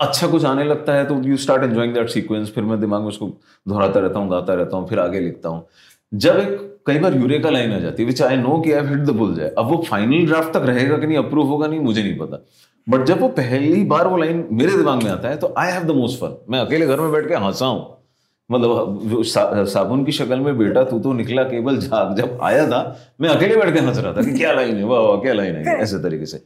अच्छा 0.00 0.26
कुछ 0.28 0.44
आने 0.44 0.64
लगता 0.64 0.94
है 0.94 1.04
तो 1.08 1.20
you 1.22 1.36
start 1.36 1.62
enjoying 1.62 1.94
that 1.94 2.08
sequence 2.10 2.50
फिर 2.52 2.64
मैं 2.64 2.80
दिमाग 2.80 3.00
में 3.00 3.08
उसको 3.08 3.26
दोहराता 3.66 4.00
रहता 4.00 4.18
हूँ 4.18 4.30
गाता 4.30 4.54
रहता 4.54 4.76
हूँ 4.76 4.88
फिर 4.88 4.98
आगे 4.98 5.20
लिखता 5.20 5.48
हूँ। 5.48 5.66
जब 6.12 6.38
एक 6.38 6.58
कई 6.86 6.98
बार 6.98 7.14
यूरेका 7.16 7.50
लाइन 7.50 7.72
आ 7.72 7.78
जाती 7.78 8.02
है 8.02 8.06
विच 8.06 8.22
आई 8.22 8.36
नो 8.36 8.58
कि 8.60 8.72
आई 8.72 8.86
हिट 8.86 8.98
द 8.98 9.10
बुल 9.16 9.34
जाए 9.34 9.48
अब 9.58 9.70
वो 9.70 9.82
फाइनल 9.88 10.26
ड्राफ्ट 10.26 10.52
तक 10.54 10.66
रहेगा 10.66 10.96
कि 10.98 11.06
नहीं 11.06 11.18
अप्रूव 11.18 11.48
होगा 11.48 11.66
नहीं 11.66 11.80
मुझे 11.80 12.02
नहीं 12.02 12.16
पता। 12.18 12.44
बट 12.86 13.04
जब 13.06 13.20
वो 13.20 13.28
पहली 13.30 13.82
बार 13.84 14.08
वो 14.08 14.16
लाइन 14.16 14.46
मेरे 14.52 14.76
दिमाग 14.76 15.02
में 15.02 15.10
आता 15.10 15.28
है 15.28 15.36
तो 15.36 15.54
I 15.58 15.72
have 15.72 15.84
the 15.84 15.96
most 15.96 16.20
fun 16.20 16.36
मैं 16.50 16.60
अकेले 16.60 16.86
घर 16.86 17.00
में 17.00 17.12
बैठ 17.12 17.28
के 17.28 17.34
हंसा 17.36 17.66
हूँ। 17.66 17.90
मतलब 18.50 19.22
सा, 19.24 19.64
साबुन 19.64 20.04
की 20.04 20.12
शक्ल 20.12 20.38
में 20.40 20.58
बेटा 20.58 20.82
तू 20.84 20.98
तो 21.00 21.12
निकला 21.12 21.42
केवल 21.44 21.76
झाग 21.78 22.14
जब 22.16 22.38
आया 22.42 22.66
था 22.70 22.80
मैं 23.20 23.28
अकेले 23.28 23.56
बैठ 23.56 23.72
के 23.74 23.80
हंस 23.80 23.98
रहा 23.98 24.12
था 24.12 24.22
कि 24.22 24.32
क्या 24.38 24.52
लाइन 24.52 24.76
है 24.76 24.84
वाह 24.84 25.16
क्या 25.22 25.32
लाइन 25.34 25.54
है 25.56 25.76
ऐसे 25.82 25.98
तरीके 26.02 26.26
से। 26.26 26.38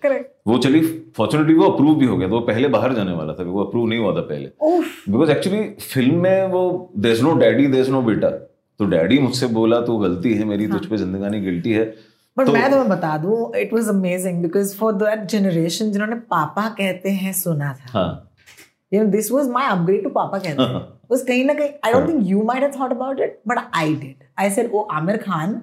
वो 0.46 0.58
चली 0.58 0.80
फॉर्चुनेटली 1.16 1.54
वो 1.54 1.70
अप्रूव 1.70 1.94
भी 1.98 2.06
हो 2.06 2.16
गया 2.16 2.28
तो 2.28 2.34
वो 2.34 2.40
पहले 2.46 2.68
बाहर 2.68 2.94
जाने 2.94 3.12
वाला 3.12 3.32
था 3.32 3.44
वो 3.44 3.64
अप्रूव 3.64 3.86
नहीं 3.88 3.98
हुआ 3.98 4.14
था 4.16 4.20
पहले। 4.28 4.50
बिकॉज़ 5.08 5.30
एक्चुअली 5.30 5.62
फ़िल्म 5.80 6.22
में 6.22 6.48
वो 6.48 6.92
there 6.98 7.22
no 7.22 7.34
daddy 7.36 7.66
there 7.68 7.88
no 7.88 8.02
बेटा। 8.02 8.30
तो 8.78 8.84
डैडी 8.84 9.18
मुझसे 9.18 9.46
बोला 9.46 9.80
तो 9.80 9.96
गलती 9.98 10.34
है 10.34 10.44
मेरी 10.44 10.66
तुझ 10.66 10.86
पे 10.86 10.96
जिंदगानी 10.96 11.40
गिल्टी 11.40 11.72
है। 11.72 11.84
बट 12.38 12.46
तो- 12.46 12.54
मैं 12.54 12.70
तुम्हें 12.70 12.88
बता 12.88 13.16
दूँ 13.18 13.56
it 13.56 13.72
was 13.72 13.88
amazing 13.88 14.42
because 14.42 14.76
for 14.76 14.92
that 14.92 15.20
generation 15.20 15.90
जिन्होंने 15.92 16.16
पापा 16.16 16.68
कहते 16.68 17.10
हैं 17.10 17.32
सुना 17.32 17.72
था। 17.72 17.98
हाँ। 17.98 18.32
You 18.92 19.02
know 19.02 19.10
this 19.10 19.32
was 19.32 19.48
my 19.48 19.68
upgrade 19.68 20.02
to 20.04 20.10
पापा 20.10 20.38
कहते 20.38 20.62
हैं। 20.62 20.80
बस 21.12 21.24
कहीं 21.24 21.44
ना 21.44 21.54
कहीं 21.54 21.68
I 21.84 21.92
don't 21.92 22.08
think 22.08 22.26
you 22.26 22.42
might 22.42 22.62
have 22.62 22.72
thought 22.80 22.90
about 22.90 23.20
it 23.20 23.40
but 23.48 23.58
I 23.74 23.94
did 23.94 24.24
I 24.38 24.50
said 24.50 24.70
oh 24.74 24.82
Aamir 24.92 25.16
Khan 25.16 25.62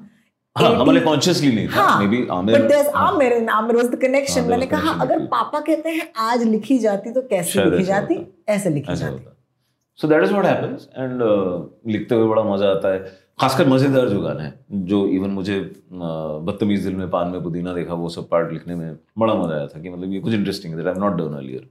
हाँ 0.57 0.69
80 0.71 0.81
हमारे 0.81 0.99
कॉन्शियसली 0.99 1.51
नहीं 1.51 1.67
था। 1.67 1.71
हाँ 1.71 1.99
maybe 2.07 2.27
Aamir 2.31 2.61
but 2.61 2.67
there 2.69 2.87
Aamir 2.87 3.33
and 3.33 3.49
Aamir 3.49 3.75
was 3.75 3.85
the 3.85 3.95
connection 3.95 4.41
हाँ, 4.41 4.49
मैंने 4.49 4.65
was 4.65 4.71
कहा 4.71 4.81
connection 4.81 5.01
अगर 5.01 5.25
पापा 5.25 5.59
कहते 5.59 5.89
हैं 5.89 6.11
आज 6.17 6.43
लिखी 6.43 6.79
जाती 6.79 7.11
तो 7.11 7.21
कैसे 7.21 7.65
लिखी 7.65 7.83
जाती। 7.83 8.43
ऐसे 8.49 8.69
लिखी 8.69 8.95
जाती। 8.95 9.25
So 9.99 10.07
that 10.07 10.23
is 10.23 10.31
what 10.31 10.45
happens 10.45 10.87
and 10.97 11.21
लिखते 11.91 12.15
हुए 12.15 12.27
बड़ा 12.27 12.43
मज़ा 12.43 12.69
आता 12.71 12.93
है। 12.93 12.99
खासकर 13.39 13.67
मज़ेदार 13.67 14.09
जो 14.09 14.21
गाना 14.21 14.43
है 14.43 14.53
जो 14.71 15.05
इवन 15.07 15.29
मुझे 15.29 15.59
बदतमीज 15.91 16.83
दिल 16.83 16.95
में 16.95 17.09
पान 17.09 17.29
में 17.29 17.41
पुदीना 17.43 17.73
देखा 17.73 17.93
वो 17.93 18.09
सब 18.09 18.27
पार्ट 18.29 18.51
लिखने 18.53 18.75
में 18.75 18.97
बड़ा 19.19 19.33
मज़ा 19.33 19.55
आया 19.55 19.67
था 19.67 19.81
कि 19.81 19.89
मतलब 19.89 20.13
ये 20.13 20.19
कुछ 20.19 20.33
इंटरेस्टिंग 20.33 20.79
है 20.79 20.99
नॉट 20.99 21.17
डन 21.17 21.33
अर्लियर 21.35 21.69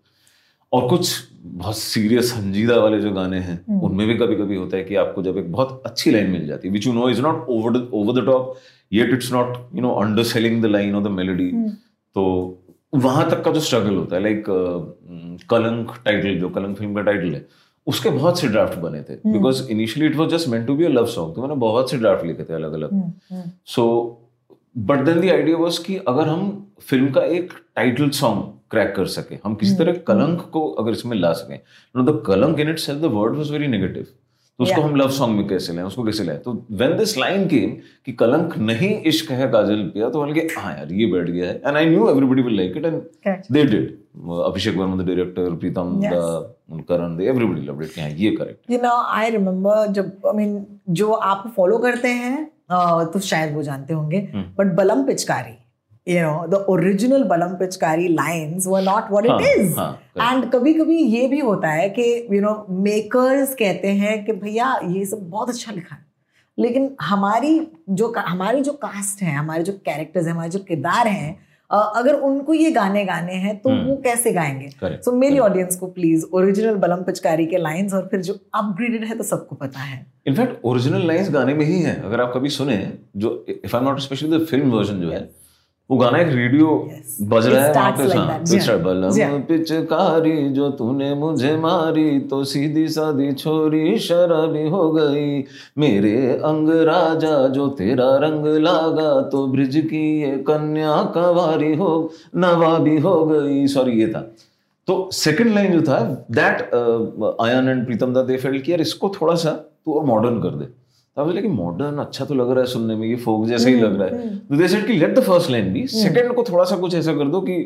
और 0.72 0.88
कुछ 0.88 1.28
बहुत 1.42 1.76
सीरियस 1.76 2.30
संजीदा 2.32 2.76
वाले 2.76 3.00
जो 3.00 3.10
गाने 3.10 3.38
हैं 3.38 3.80
उनमें 3.80 4.06
भी 4.08 4.14
कभी 4.18 4.36
कभी 4.36 4.56
होता 4.56 4.76
है 4.76 4.84
कि 4.84 4.94
आपको 4.94 5.22
जब 5.22 5.38
एक 5.38 5.50
बहुत 5.52 5.82
अच्छी 5.86 6.10
लाइन 6.10 6.30
मिल 6.30 6.46
जाती 6.46 6.68
है 6.68 6.72
which 6.72 6.86
you 6.86 6.92
know 6.92 7.08
is 7.10 7.20
not 7.22 7.46
over 7.48 7.76
over 7.92 8.20
the 8.20 8.24
top 8.26 8.54
yet 8.92 9.12
it's 9.14 9.32
not 9.32 9.56
you 9.74 9.82
know 9.82 9.90
underselling 10.22 10.62
the 10.62 10.66
line 10.66 10.94
और 10.94 11.02
द 11.02 11.10
मेलोडी 11.10 11.50
तो 12.16 12.24
वहाँ 12.94 13.28
तक 13.30 13.44
का 13.44 13.50
जो 13.50 13.60
स्ट्रगल 13.60 13.94
होता 13.96 14.16
है 14.16 14.22
लाइक 14.22 14.44
कलंक 15.50 15.94
टाइटल 16.04 16.38
जो 16.40 16.48
कलंक 16.48 16.76
फ़िल्म 16.76 16.94
का 16.94 17.02
टाइटल 17.02 17.34
है 17.34 17.46
उसके 17.86 18.10
बहुत 18.10 18.40
से 18.40 18.48
ड्राफ्ट 18.48 18.78
बने 18.78 19.00
थे। 19.02 19.14
Because 19.26 19.68
initially 19.70 20.10
it 20.10 20.16
was 20.16 20.30
just 20.30 20.48
meant 20.48 20.66
to 20.66 20.74
be 20.76 20.84
a 20.84 20.88
love 20.88 21.06
song 21.06 21.34
तो 21.34 21.42
मैंने 21.42 21.54
बहुत 21.60 21.90
से 21.90 21.98
ड्राफ्ट 21.98 22.26
लिखे 22.26 22.44
थे 22.44 22.54
अलग 22.54 22.72
अलग 22.72 23.12
so 23.66 23.84
but 24.78 25.04
then 25.04 25.20
the 25.20 25.30
idea 25.30 25.56
was 25.56 25.82
कि 25.84 25.96
अगर 26.08 26.28
हम 26.28 26.48
फ़िल्म 26.80 27.10
का 27.12 27.22
एक 27.36 27.52
टाइटल 27.76 28.10
सॉन्ग 28.10 28.42
क्रैक 28.70 28.94
कर 28.96 29.06
सके 29.06 29.38
हम 29.44 29.54
किसी 29.54 29.74
तरह 29.76 29.92
कलंक 30.06 30.40
को 30.52 30.68
अगर 30.80 30.92
इसमें 30.92 31.16
ला 31.16 31.32
सकें 31.32 31.58
no 31.94 32.02
the 32.02 32.22
Kalank 32.26 32.60
in 32.60 32.70
itself 32.78 33.00
the 33.00 33.12
word 33.14 33.36
was 33.36 33.52
very 33.52 33.66
negative 33.66 34.06
तो 34.58 34.64
उसको 34.64 34.80
हम 34.80 34.96
लव 34.96 35.10
सॉन्ग 35.10 35.36
में 35.36 35.46
कैसे 35.48 35.72
लाएँ 35.72 35.86
उसको 35.86 36.02
कैसे 36.04 36.24
लाएँ 36.24 36.38
तो 36.38 36.52
व्हेन 36.70 36.96
दिस 36.96 37.16
लाइन 37.18 37.46
केम 37.48 37.70
कि 38.06 38.12
कलंक 38.12 38.56
नहीं 38.58 38.90
इश्क 39.10 39.30
है 39.30 39.50
काजल 39.52 39.82
पिया 39.94 40.08
तो 40.10 40.24
मैंने 40.24 40.40
कहा 40.40 40.62
हाँ 40.62 40.76
यार 40.76 40.92
ये 40.92 41.06
बैठ 41.12 41.30
गया 41.30 41.48
है। 41.48 41.54
And 41.66 41.76
I 41.76 41.86
knew 41.86 42.08
everybody 42.10 42.42
will 42.42 42.56
like 42.56 42.76
it 42.76 42.84
and 42.84 43.42
they 43.52 43.64
did 43.64 43.90
Abhishek 44.46 44.76
Varma 44.76 45.02
the 45.02 45.06
director 45.06 45.54
Pritam 45.54 46.00
the 46.04 46.54
Karan 46.80 47.16
they 47.16 47.24
everybody 47.24 47.60
loved 47.60 47.84
it 47.84 47.98
ये 48.18 48.30
correct 48.36 48.70
you 48.70 48.78
know 48.78 48.94
I 49.10 49.30
remember 49.30 49.86
जब 49.92 50.26
आई 50.26 50.36
मीन 50.36 50.64
जो 50.90 51.12
आप 51.12 51.52
फॉलो 51.56 51.78
करते 51.78 52.08
हैं 52.08 52.50
तो 53.12 53.18
शायद 53.18 53.54
वो 53.54 53.62
जानते 53.62 53.94
होंगे 53.94 54.18
हम्म। 54.34 54.44
बट 54.58 54.74
बलम 54.74 55.02
पिचकारी 55.02 55.56
you 56.06 56.22
know 56.22 56.46
the 56.46 56.64
original 56.68 57.24
Balam 57.24 57.54
Pichkari 57.54 58.08
lines 58.08 58.66
were 58.66 58.82
not 58.82 59.10
what 59.10 59.26
it 59.26 59.58
is 59.58 59.80
and 60.20 60.50
कभी 60.52 60.72
कभी 60.74 60.96
ये 60.96 61.26
भी 61.28 61.38
होता 61.40 61.68
है 61.68 61.88
कि 61.90 62.28
यू 62.32 62.40
नो 62.40 62.54
मेकर्स 62.70 63.54
कहते 63.54 63.88
हैं 63.88 64.24
कि 64.24 64.32
भैया 64.32 64.78
ये 64.86 65.04
सब 65.04 65.28
बहुत 65.30 65.48
अच्छा 65.48 65.72
लिखा 65.72 65.94
है। 65.94 66.04
लेकिन 66.58 66.90
हमारी 67.00 67.60
जो 67.90 68.12
हमारी 68.18 68.60
जो 68.60 68.72
कास्ट 68.72 69.22
है 69.22 69.34
हमारे 69.34 69.62
जो 69.62 69.72
कैरेक्टर्स 69.72 70.26
हैं 70.26 70.32
हमारे 70.32 70.50
जो 70.50 70.58
किरदार 70.58 71.08
हैं 71.08 71.51
अगर 71.72 72.14
उनको 72.14 72.54
ये 72.54 72.70
गाने 72.70 73.04
गाने 73.04 73.32
हैं 73.34 73.56
तो 73.58 73.70
हम्म। 73.70 73.88
वो 73.88 73.96
कैसे 73.96 74.32
गाएँगे? 74.32 74.68
सो 74.70 74.96
सो 75.02 75.12
मेरी 75.12 75.38
ऑडियंस 75.38 75.76
को 75.76 75.86
प्लीज़ 75.86 76.24
ओरिजिनल 76.34 76.74
बलम 76.76 77.02
पिचकारी 77.02 77.46
के 77.46 77.58
लाइंस 77.58 77.94
और 77.94 78.08
फिर 78.10 78.20
जो 78.20 78.38
अपग्रेडेड 78.54 79.04
है 79.04 79.16
तो 79.18 79.24
सबको 79.24 79.56
पता 79.56 79.80
है। 79.80 80.06
इनफैक्ट 80.26 80.64
ओरिजिनल 80.64 81.06
लाइंस 81.06 81.30
गाने 81.30 81.54
में 81.54 81.64
ही 81.64 81.80
है। 81.82 82.00
अगर 82.02 82.20
आप 82.20 82.32
कभी 82.34 82.48
सुने 82.48 82.76
जो 83.16 83.44
if 83.48 83.76
I 83.76 83.84
not 83.84 84.00
specially 84.00 84.38
the 84.38 84.44
film 84.46 84.70
version 84.70 85.00
जो 85.00 85.10
है 85.10 85.20
वो 85.92 85.96
गाना 85.98 86.18
एक 86.18 86.28
रेडियो 86.32 86.66
Yes. 86.88 87.16
बज 87.30 87.46
रहा 87.46 87.62
है 87.62 87.72
वहाँ 87.72 87.90
पे 87.92 89.22
हाँ. 89.22 89.38
पिचकारी 89.48 90.48
जो 90.50 90.68
तूने 90.70 91.12
मुझे 91.14 91.56
मारी 91.56 92.20
तो 92.30 92.42
सीधी 92.44 92.86
सादी 92.88 93.32
छोरी 93.32 93.98
शराबी 93.98 94.68
हो 94.68 94.90
गई। 94.92 95.44
मेरे 95.78 96.16
अंग 96.44 96.68
राजा 96.88 97.36
जो 97.48 97.68
तेरा 97.78 98.08
रंग 98.22 98.46
लागा 98.64 99.10
तो 99.28 99.46
ब्रिज 99.46 99.76
की 99.90 100.04
ये 100.22 100.36
कन्या 100.48 100.96
कंवारी 101.14 101.74
हो 101.76 101.92
नवाबी 102.36 102.96
हो 102.98 103.14
गई। 103.26 103.66
सॉरी 103.66 104.00
ये 104.00 104.08
था। 104.08 104.20
तो 104.88 105.08
सेकंड 105.12 105.54
लाइन 105.54 105.72
जो 105.72 105.82
था 105.82 105.98
that 106.30 106.62
ion 107.40 107.68
and 107.68 107.84
Pritam 107.86 108.14
da 108.14 108.22
they 108.22 108.36
felt 108.36 108.64
कि 108.64 108.72
यार 108.72 108.80
इसको 108.80 109.12
थोड़ा 109.20 109.34
सा 109.34 109.50
तू 109.50 109.92
और 109.92 110.04
मॉडर्न 110.04 110.40
कर 110.40 110.54
दे। 110.54 110.66
तब 111.16 111.24
बोले 111.24 111.42
कि 111.42 111.48
मॉडर्न 111.48 111.98
अच्छा 111.98 112.24
तो 112.24 112.34
लग 112.34 112.50
रहा 112.50 112.60
है 112.60 112.66
सुनने 112.66 112.94
में 112.96 113.06
ये 113.06 113.16
फोक 113.24 113.46
जैसा 113.46 113.68
ही 113.68 113.80
लग 113.80 114.00
रहा 114.00 114.08
है। 114.08 114.36
तो 114.38 114.56
दे 114.56 114.68
सेड 114.68 114.86
कि 114.86 114.92
let 114.92 115.14
the 115.18 115.22
first 115.22 115.50
line 115.50 115.72
be 115.72 115.86
second 115.86 116.34
को 116.34 116.42
थोड़ा 116.42 116.64
सा 116.64 116.76
कुछ 116.76 116.94
ऐसा 116.94 117.12
कर 117.14 117.28
दो 117.30 117.40
कि 117.40 117.56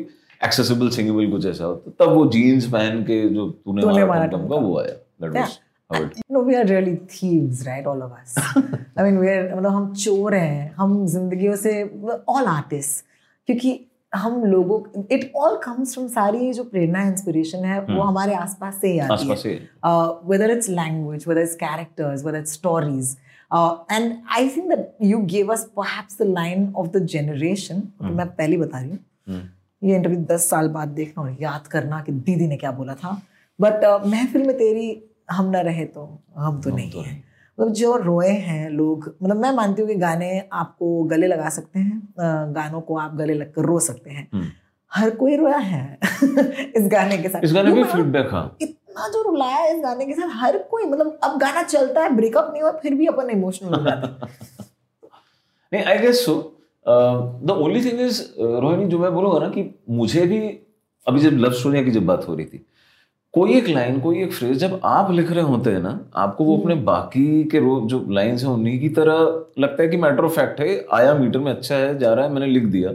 एक्सेसिबल 0.45 0.89
सिंगेबल 0.95 1.31
कुछ 1.31 1.45
ऐसा 1.45 1.65
हो। 1.65 1.75
तो 1.75 1.91
तब 1.99 2.13
वो 2.13 2.25
जीन्स 2.31 2.65
पहन 2.71 3.01
के 3.03 3.21
जो 3.29 3.49
तूने 3.49 3.85
मारा 3.85 4.25
टमटम 4.25 4.47
का 4.47 4.55
वो 4.55 4.77
आया। 4.79 4.91
That 5.21 5.31
was 5.31 5.59
how 5.91 6.03
it 6.03 6.13
No, 6.29 6.39
we 6.47 6.55
are 6.55 6.65
really 6.69 6.95
thieves, 7.11 7.61
right? 7.67 7.85
All 7.91 8.01
of 8.05 8.11
us. 8.15 8.33
I 8.37 9.05
mean, 9.05 9.19
we 9.19 9.29
are 9.33 9.43
मतलब 9.55 9.71
हम 9.71 9.93
चोर 9.93 10.35
हैं 10.35 10.73
हम 10.77 11.05
जिंदगियों 11.13 11.55
से 11.55 11.71
all 12.33 12.49
artists. 12.55 13.03
क्योंकि 13.47 13.79
हम 14.15 14.43
लोगों 14.45 15.03
इट 15.11 15.31
ऑल 15.35 15.55
कम्स 15.63 15.93
फ्रॉम 15.93 16.07
सारी 16.07 16.51
जो 16.53 16.63
प्रेरणा 16.63 17.01
इंस्पिरेशन 17.07 17.65
है 17.65 17.79
वो 17.85 18.01
हमारे 18.01 18.35
आसपास 18.35 18.77
से 18.81 18.91
ही 18.91 18.99
आती 18.99 19.13
है। 19.13 19.19
आसपास 19.19 19.43
से 19.43 19.59
whether 20.31 20.49
it's 20.57 20.69
language, 20.81 21.25
whether 21.31 21.47
it's 21.47 21.57
characters, 21.63 22.27
whether 22.27 22.43
it's 22.43 22.59
stories. 22.59 23.15
Uh, 23.51 23.77
and 23.89 24.17
I 24.29 24.49
think 24.49 24.69
that 24.69 24.95
you 24.99 25.19
gave 25.23 25.49
us 25.49 25.65
perhaps 25.75 26.15
the 26.15 26.25
line 26.25 26.73
of 26.75 26.91
the 26.91 27.01
generation. 27.13 27.81
तो 27.99 28.09
मैं 28.15 28.25
पहली 28.27 28.57
बता 28.57 28.79
रही 28.79 28.89
हूँ। 28.89 28.99
हम्म। 29.27 29.87
ये 29.87 29.95
इंटरव्यू 29.95 30.19
दस 30.31 30.49
साल 30.49 30.67
बाद 30.69 30.87
देखना 30.87 31.23
और 31.23 31.37
याद 31.41 31.67
करना 31.67 32.01
कि 32.01 32.11
दीदी 32.11 32.47
ने 32.47 32.57
क्या 32.57 32.71
बोला 32.71 32.95
था। 32.95 33.21
बट 33.59 33.85
uh, 33.85 34.05
महफिल 34.07 34.43
में 34.47 34.57
तेरी 34.57 35.03
हम 35.31 35.49
ना 35.49 35.61
रहे 35.61 35.85
तो 35.85 36.23
हम 36.37 36.61
तो 36.61 36.75
नहीं 36.75 36.91
तो 36.91 37.01
है। 37.01 37.15
मतलब 37.59 37.73
जो 37.73 37.95
रोए 37.97 38.31
हैं 38.31 38.69
लोग 38.69 39.15
मतलब 39.23 39.37
मैं 39.37 39.51
मानती 39.51 39.81
हूँ 39.81 39.89
कि 39.89 39.95
गाने 39.95 40.49
आपको 40.53 41.03
गले 41.03 41.27
लगा 41.27 41.49
सकते 41.49 41.79
हैं 41.79 42.01
गानों 42.55 42.81
को 42.81 42.97
आप 42.97 43.15
गले 43.15 43.33
लगकर 43.33 43.61
रो 43.61 43.79
सकते 43.79 44.09
हैं। 44.09 44.27
हम्म। 44.33 44.47
हर 44.91 45.09
कोई 45.09 45.35
रोया 45.35 45.57
है 45.57 45.97
इस 46.75 46.87
गाने 46.91 47.17
के 47.17 47.29
साथ। 47.29 47.43
इस 47.43 47.53
गाने 47.53 47.73
में 47.73 47.83
फीडबैक 47.83 48.29
हाँ। 48.31 48.57
इतना 48.97 49.07
जो 49.07 49.21
रुलाया 49.21 49.57
है 49.57 49.75
इस 49.77 49.83
गाने 49.83 50.05
के 50.05 50.13
साथ। 50.13 50.29
हर 50.33 50.57
कोई 50.57 50.83
मतलब 50.83 51.19
अब 51.23 51.37
गाना 51.39 51.63
चलता 51.63 52.03
है 52.03 52.15
ब्रेकअप 52.15 52.49
नहीं 52.53 52.61
हुआ 52.61 52.71
फिर 52.71 52.93
भी 52.93 53.05
अपन 53.05 53.29
इमोशनल 53.29 53.73
हो 53.73 53.83
जाते 53.85 54.25
नहीं 55.73 55.83
I 55.83 55.97
guess 55.97 56.25
so 56.25 56.53
the 56.87 57.51
only 57.51 57.83
thing 57.85 58.01
is 58.01 58.21
Rohini 58.39 58.85
जो 58.85 58.99
मैं 58.99 59.13
बोलूँगा 59.13 59.39
ना 59.39 59.49
कि 59.49 59.75
मुझे 59.89 60.25
भी 60.25 60.39
अभी 61.07 61.19
जब 61.19 61.31
लव 61.31 61.51
स्टोरी 61.51 61.85
की 61.85 61.91
जब 61.91 62.05
बात 62.05 62.27
हो 62.27 62.35
रही 62.35 62.45
थी 62.45 62.65
कोई 63.33 63.53
एक 63.53 63.67
लाइन 63.67 63.99
कोई 64.01 64.23
एक 64.23 64.33
फ्रेज 64.33 64.57
जब 64.57 64.79
आप 64.83 65.11
लिख 65.11 65.31
रहे 65.31 65.43
होते 65.43 65.69
हैं 65.69 65.79
ना 65.79 66.09
आपको 66.15 66.43
वो 66.43 66.57
अपने 66.57 66.75
बाकी 66.75 67.43
के 67.43 67.59
रो 67.59 67.81
जो 67.85 68.05
लाइंस 68.09 68.43
हैं 68.43 68.49
उन्हीं 68.49 68.79
की 68.79 68.89
तरह 68.89 69.19
लगता 69.61 69.83
है 69.83 69.89
कि 69.89 69.97
मैटर 69.97 70.25
ऑफ़ 70.25 70.31
फैक्ट 70.31 70.61
है 70.61 70.85
आया 70.93 71.13
मीटर 71.13 71.39
में 71.39 71.51
अच्छा 71.51 71.75
है 71.75 71.97
जा 71.99 72.13
रहा 72.13 72.25
है 72.25 72.31
मैंने 72.33 72.47
लिख 72.47 72.63
दिया। 72.63 72.91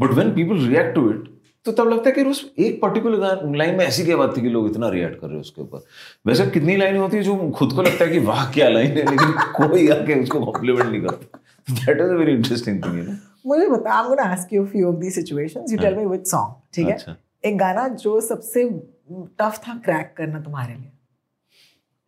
But 0.00 0.10
when 0.10 0.34
people 0.34 0.66
react 0.68 0.94
to 0.94 1.10
it 1.10 1.33
तो 1.66 1.72
तब 1.72 1.88
लगता 1.88 2.08
है 2.08 2.14
कि 2.14 2.22
उस 2.22 2.52
एक 2.58 2.80
पर्टिकुलर 2.82 3.54
लाइन 3.56 3.74
में 3.74 3.84
ऐसी 3.84 4.04
क्या 4.04 4.16
बात 4.16 4.36
थी 4.36 4.40
कि 4.42 4.48
लोग 4.48 4.70
इतना 4.70 4.88
रिएक्ट 4.88 5.20
कर 5.20 5.26
रहे 5.26 5.34
हैं 5.34 5.40
उसके 5.40 5.62
ऊपर? 5.62 5.84
वैसे 6.26 6.46
कितनी 6.46 6.76
लाइनें 6.76 6.98
होती 6.98 7.16
है 7.16 7.22
जो 7.22 7.50
खुद 7.50 7.72
को 7.72 7.82
लगता 7.82 8.04
है 8.04 8.10
कि 8.10 8.18
वाह 8.18 8.50
क्या 8.52 8.68
लाइन 8.68 8.90
है 8.90 9.10
लेकिन 9.10 9.32
कोई 9.56 9.88
आके 9.88 10.22
उसको 10.22 10.44
कॉम्प्लीमेंट 10.44 10.90
नहीं 10.90 11.00
करता। 11.00 11.38
That 11.68 12.00
is 12.00 12.10
a 12.10 12.14
very 12.14 12.32
interesting 12.32 12.84
thing 12.84 12.98
you 12.98 13.04
know 13.04 13.16
मुझे 13.46 13.66
बता 13.68 13.92
I 13.94 14.02
am 14.02 14.08
gonna 14.08 14.22
ask 14.22 14.52
you 14.52 14.66
few 14.66 14.88
of 14.88 14.96
the 14.96 15.10
situations 15.10 15.72
you 15.72 15.78
tell 15.78 15.96
me 15.96 16.04
which 16.06 16.26
song 16.26 16.54
ठीक 16.74 16.86
है? 16.86 16.92
अच्छा। 16.92 17.16
एक 17.44 17.58
गाना 17.58 17.88
जो 17.88 18.20
सबसे 18.20 18.68
टफ 19.12 19.60
था 19.68 19.74
क्रैक 19.84 20.14
करना 20.16 20.40
तुम्हारे 20.40 20.74
लिए। 20.74 20.90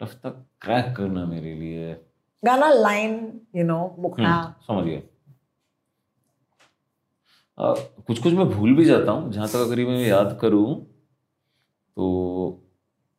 टफ 0.01 0.15
तक 0.15 0.45
क्रैक 0.63 0.95
करना 0.97 1.25
मेरे 1.25 1.55
लिए। 1.55 1.93
गाना 2.45 2.71
लाइन 2.71 3.41
यू 3.57 3.65
नो 3.65 3.79
हम्म, 3.99 4.43
समझ 4.63 4.85
गया। 4.85 5.01
कुछ 7.59 8.19
कुछ 8.23 8.33
मैं 8.33 8.49
भूल 8.51 8.75
भी 8.77 8.85
जाता 8.85 9.13
हूँ 9.13 9.33
जहाँ 9.33 9.49
तक 9.49 9.57
अगर 9.57 9.85
मैं 9.87 10.07
याद 10.07 10.39
करूँ 10.41 10.75
तो 11.97 12.63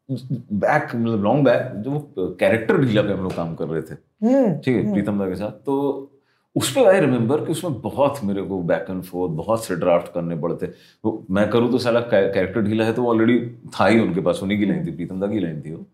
बैक 0.09 0.89
मतलब 0.95 1.23
लॉन्ग 1.23 1.45
बैक 1.45 1.71
जो 1.75 1.91
वो 1.91 2.35
कैरेक्टर 2.39 2.77
ढीला 2.77 3.01
पे 3.01 3.13
हम 3.13 3.23
लोग 3.23 3.35
काम 3.35 3.55
कर 3.55 3.67
रहे 3.67 3.81
थे। 3.81 3.95
हम्म 4.25 4.57
ठीक 4.59 4.75
है 4.75 4.91
प्रीतम 4.93 5.19
दा 5.19 5.27
के 5.29 5.35
साथ। 5.35 5.51
तो 5.65 6.13
उस 6.55 6.71
पर 6.75 6.87
आई 6.87 6.99
रिमेम्बर 6.99 7.43
कि 7.45 7.51
उसमें 7.51 7.79
बहुत 7.81 8.19
मेरे 8.23 8.41
को 8.41 8.61
बैक 8.63 8.85
एंड 8.89 9.03
फोर्थ 9.03 9.33
बहुत 9.33 9.65
से 9.65 9.75
ड्राफ्ट 9.75 10.13
करने 10.13 10.35
पड़ते। 10.35 10.65
वो 11.05 11.25
मैं 11.29 11.49
करूँ 11.49 11.71
तो 11.71 11.77
साला 11.77 11.99
कैरेक्टर 12.01 12.61
ढीला 12.61 12.85
है 12.85 12.93
तो 12.93 13.05
ऑलरेडी 13.07 13.39
था 13.79 13.87
ही 13.87 13.99
उनके 13.99 14.21
पास 14.21 14.39
उन्हीं 14.43 14.59
की 14.59 14.65
लाइन 14.65 14.85
थी 14.87 14.91
प्रीतम 14.91 15.19
दा 15.19 15.27
की 15.27 15.39
लाइन 15.39 15.61
थी 15.61 15.73
वो। 15.73 15.85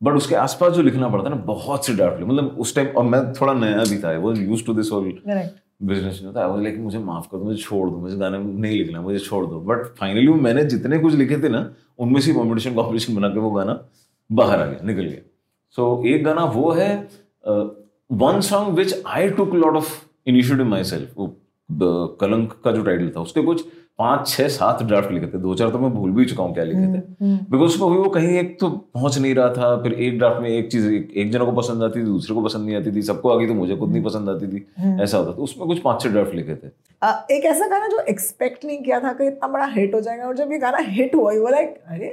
बट 0.00 0.16
उसके 0.16 0.34
आसपास 0.34 0.72
जो 0.72 0.82
लिखना 0.82 1.08
पड़ता 1.08 1.28
है 1.30 1.34
ना 1.36 1.42
बहुत 1.44 1.86
से 1.86 1.94
ड्राफ्ट 1.94 2.22
मतलब 2.22 2.56
उस 2.60 2.74
टाइम 2.74 2.88
और 2.88 3.04
मैं 3.04 3.32
थोड़ा 3.32 3.52
नया 3.54 3.84
भी 3.90 3.98
था 4.02 4.16
वो 4.18 4.34
use 4.34 4.64
to 4.66 4.74
this 4.74 4.90
Correct. 4.90 5.56
Business 5.80 6.14
नहीं 6.14 6.26
होता। 6.26 6.46
आई 6.46 6.62
लेकिन 6.62 6.82
मुझे 6.82 6.98
माफ़ 6.98 7.26
कर 7.30 7.38
दो 7.38 7.44
मुझे 7.44 7.62
छोड़ 7.62 7.88
दो 7.90 7.96
मुझे 7.96 8.16
गाने 8.16 8.38
नहीं 8.38 8.78
लिखना 8.78 9.00
मुझे 9.00 9.18
छोड़ 9.18 9.44
दो। 9.46 9.60
बट 9.60 9.84
फाइनली 9.98 10.28
मैंने 10.28 10.64
जितने 10.64 10.98
कुछ 10.98 11.14
लिखे 11.14 11.38
थे 11.42 11.48
ना 11.48 11.70
उनमें 11.98 12.20
से 12.20 12.32
कॉम्पिटिशन 12.34 12.74
कॉम्पिटिशन 12.74 13.14
बना 13.16 13.28
के 13.28 13.40
वो 13.40 13.50
गाना 13.50 13.80
बाहर 14.30 14.60
आ 14.60 14.66
गया 14.66 14.86
निकल 14.86 15.02
गया। 15.02 15.20
सो 15.70 15.96
so, 15.96 16.06
एक 16.06 16.24
गाना 16.24 16.44
वो 16.44 16.70
है 16.70 17.08
one 18.12 18.40
song 18.40 18.74
which 18.74 18.94
I 19.06 19.30
took 19.30 19.54
lot 19.54 19.76
of 19.76 20.04
initiative 20.26 20.66
myself 20.84 21.14
Kalank 22.20 22.52
का 22.64 22.72
जो 22.72 22.82
टाइटल 22.82 23.12
था 23.16 23.20
उसके 23.20 23.42
कुछ 23.42 23.64
पाँच 23.98 24.26
छह 24.28 24.48
सात 24.48 24.82
ड्राफ्ट 24.82 25.10
लिखे 25.12 25.26
थे। 25.26 25.38
दो 25.38 25.54
चार 25.54 25.70
तो 25.70 25.78
मैं 25.78 25.90
भूल 25.90 26.10
भी 26.12 26.24
चुका 26.24 26.42
हूँ 26.42 26.54
क्या 26.54 26.64
लिखे 26.64 26.86
थे। 26.88 27.00
बिकॉज़ 27.44 27.62
उसमें 27.64 27.86
वो 27.88 28.08
कहीं 28.10 28.38
एक 28.38 28.56
तो 28.60 28.68
पहुँच 28.68 29.18
नहीं 29.18 29.34
रहा 29.34 29.48
था 29.54 29.74
फिर 29.82 29.92
एक 29.92 30.18
ड्राफ्ट 30.18 30.40
में 30.42 30.48
एक 30.50 30.70
चीज़ 30.72 30.88
एक, 30.88 31.10
एक 31.16 31.30
जनों 31.32 31.46
को 31.46 31.52
पसंद 31.52 31.82
आती 31.82 32.00
थी 32.00 32.04
दूसरे 32.04 32.34
को 32.34 32.42
पसंद 32.42 32.66
नहीं 32.66 32.76
आती 32.76 32.92
थी 32.96 33.02
सबको 33.02 33.30
आ 33.30 33.36
गई 33.38 33.46
तो 33.46 33.54
मुझे 33.54 33.76
खुद 33.76 33.92
नहीं 33.92 34.02
पसंद 34.04 34.28
आती 34.28 34.46
थी। 34.48 34.66
ऐसा 35.02 35.18
होता 35.18 35.32
था। 35.32 35.42
उसमें 35.42 35.66
कुछ 35.68 35.78
पाँच 35.80 36.02
छह 36.02 36.10
ड्राफ्ट 36.10 36.34
लिखे 36.34 36.54
थे। 36.54 36.70
अ, 37.02 37.26
एक 37.30 37.44
ऐसा 37.44 37.66
गाना 37.66 37.88
जो 37.88 38.00
एक्सपेक्ट 38.10 38.64
नहीं 38.64 38.78
किया 38.82 39.00
था 39.00 39.12
कि 39.12 39.26
इतना 39.26 39.48
बड़ा 39.48 39.66
हिट 39.74 39.94
हो 39.94 40.00
जाएगा 40.00 40.26
और 40.26 40.36
जब 40.36 40.52
ये 40.52 40.58
गाना 40.58 40.78
हिट 40.88 41.14
हुआ 41.14 41.32
यू 41.32 41.48
लाइक 41.48 41.74
अरे 41.88 42.08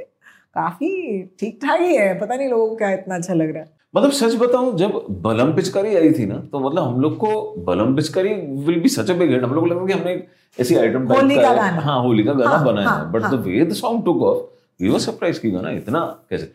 काफ़ी 0.56 1.22
ठीक 1.40 1.60
ठाक 1.64 1.80
ही 1.82 1.96
है 1.96 2.14
पता 2.20 2.36
नहीं 2.36 2.50
लोगों 2.50 2.68
को 2.68 2.76
क्या 2.76 2.92
इतना 2.92 3.16
अच्छा 3.16 3.34
लग 3.34 3.54
रहा 3.54 3.64
है। 3.64 3.70
मतलब 3.96 4.12
सच 4.12 4.36
बताऊँ 4.36 4.78
जब 4.78 5.06
बलम 5.26 5.54
पिचकारी 5.54 5.96
आई 5.96 6.12
थी 6.14 6.26
ना 6.26 6.36
तो 6.52 6.60
मतलब 6.60 6.84
हम 6.84 7.02
लोग 7.02 7.18
को 7.18 7.30
Balam 7.68 7.96
Pichkari 7.96 8.34
will 8.66 8.80
be 8.82 8.90
such 8.90 9.12
a 9.12 9.14
big 9.14 9.32
hit 9.32 9.44
हम 9.44 9.54
लोग 9.54 9.64
को 9.64 9.70
लगा 9.74 9.86
कि 9.86 9.94
हमने 9.94 10.24
ऐसी 10.58 10.76
आइटम 10.76 11.08
होली 11.08 11.36
का 11.36 11.54
गाना। 11.54 11.82
हाँ 11.82 12.02
होली 12.02 12.24
का 12.24 12.34
गाना 12.34 12.56
हाँ, 12.56 12.66
बनाया। 12.66 12.90
हाँ, 12.90 13.12
but. 13.12 13.22
The 13.24 13.42
way 13.46 13.66
the 13.66 13.74
song 13.74 14.04
took 14.06 14.22
off 14.24 14.84
we 14.84 14.90
were 14.90 15.00
surprise 15.00 15.40
की 15.40 15.52
गाना 15.52 15.72
इतना 15.72 16.00
कैसे। 16.30 16.52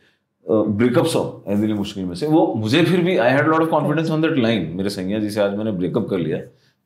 ब्रेकअप 0.47 1.07
सॉन्ग 1.07 1.61
दिली 1.61 1.73
मुश्किल 1.73 2.05
में 2.05 2.15
से। 2.15 2.27
वो 2.27 2.47
मुझे 2.57 2.85
फिर 2.85 3.01
भी 3.05 3.17
I 3.17 3.31
had 3.33 3.49
lot 3.49 3.63
of 3.63 3.69
confidence 3.71 4.11
on 4.11 4.23
that 4.23 4.39
line 4.39 4.71
मेरे 4.77 4.91
सैया 4.91 5.19
जी 5.19 5.31
से 5.31 5.41
आज 5.41 5.57
मैंने 5.57 5.73
ब्रेकअप 5.73 6.07
कर 6.11 6.19
लिया। 6.19 6.39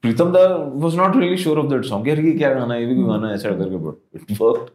Pritam 0.04 0.32
da 0.32 0.46
was 0.76 0.96
not 0.96 1.16
really 1.16 1.36
sure 1.36 1.58
of 1.58 1.66
that 1.66 1.84
song 1.84 2.08
यार 2.08 2.20
ये 2.20 2.32
क्या 2.32 2.52
गाना 2.54 2.74
है 2.74 2.80
ये 2.80 2.86
भी 2.86 2.94
कोई 2.94 3.04
गाना 3.04 3.28
है 3.28 3.34
ऐसा 3.34 3.50
करके। 3.50 3.76
बट 3.86 4.16
इट 4.16 4.40
वर्कड 4.40 4.70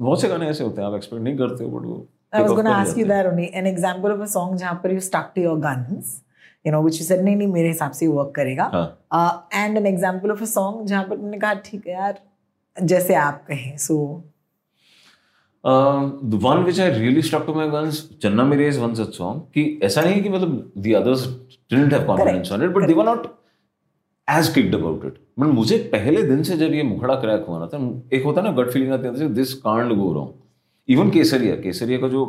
बहुत 0.00 0.20
से 0.20 0.28
गाने 0.28 0.48
ऐसे 0.48 0.64
होते 0.64 0.80
हैं 0.80 0.88
आप 0.88 0.94
एक्सपेक्ट 0.94 1.22
नहीं 1.24 1.36
करते 1.36 1.64
हो 1.64 1.70
बट 1.70 1.86
वो 1.86 2.06
I 2.34 2.42
was 2.42 2.52
going 2.52 2.64
to 2.64 2.74
ask 2.76 2.96
you 2.96 3.06
that 3.06 3.26
only. 3.26 3.48
An 3.62 3.66
example 3.70 4.14
of 4.16 4.20
a 4.20 4.28
song 4.34 4.56
जहाँ 4.58 4.80
पर 4.84 4.92
you 4.94 5.00
stuck 5.08 5.34
to 5.34 5.40
your 5.46 5.56
guns, 5.64 6.20
you 6.64 6.72
know, 6.72 6.82
which 6.86 7.00
you 7.00 7.06
said 7.08 7.24
नहीं 7.24 7.36
नहीं 7.36 7.48
मेरे 7.52 7.68
हिसाब 7.68 7.92
से 8.02 8.06
वर्क 8.18 8.32
करेगा. 8.36 8.70
हाँ 8.74 8.86
Uh, 9.12 9.32
and 9.62 9.78
an 9.78 9.86
example 9.94 10.36
of 10.36 10.42
a 10.42 10.52
song 10.52 10.84
जहाँ 10.86 11.04
पर 11.08 11.16
तुमने 11.16 11.38
कहा 11.38 11.54
ठीक 11.66 11.86
है 11.86 11.92
यार 11.92 12.18
जैसे 12.76 13.14
आप 13.14 13.44
कहें 13.50 13.76
so 13.88 13.98
Um, 15.64 16.08
the 16.32 16.36
one 16.36 16.62
which 16.64 16.78
I 16.78 16.88
really 16.94 17.22
stuck 17.22 17.46
to 17.46 17.52
my 17.54 17.66
guns, 17.74 17.98
Channa 18.22 18.44
Mere 18.44 18.68
is 18.68 18.78
one 18.78 18.94
such 18.96 19.14
song. 19.18 19.38
कि 19.54 19.62
ऐसा 19.82 20.02
नहीं 20.02 20.14
है 20.14 20.20
कि 20.22 20.28
मतलब 20.28 20.82
the 20.86 20.94
others 20.98 21.22
didn't 21.72 21.94
have 21.96 22.06
confidence 22.06 22.50
on 22.56 22.64
it, 22.66 22.74
but 22.74 22.86
they 22.88 22.96
were 22.98 23.06
not 23.10 23.30
as 24.28 24.50
kicked 24.56 24.74
about 24.80 25.06
it. 25.10 25.14
But 25.38 25.46
मुझे 25.54 25.78
पहले 25.92 26.22
दिन 26.22 26.42
से 26.48 26.56
जब 26.56 26.74
ये 26.74 26.82
मुखड़ा 26.88 27.14
क्रैक 27.20 27.46
हुआ 27.48 27.58
ना 27.58 27.66
था 27.72 27.78
एक 28.16 28.24
होता 28.24 28.40
है 28.40 28.46
ना 28.46 28.52
गट 28.62 28.70
फीलिंग 28.72 28.92
आती 28.92 29.08
है 29.22 29.28
दिस 29.34 29.54
कांड 29.62 29.92
go 30.00 30.12
wrong 30.14 30.32
even 30.88 31.10
Kesariya 31.10 31.54
Kesariya 31.56 31.98
का 31.98 32.08
जो 32.08 32.24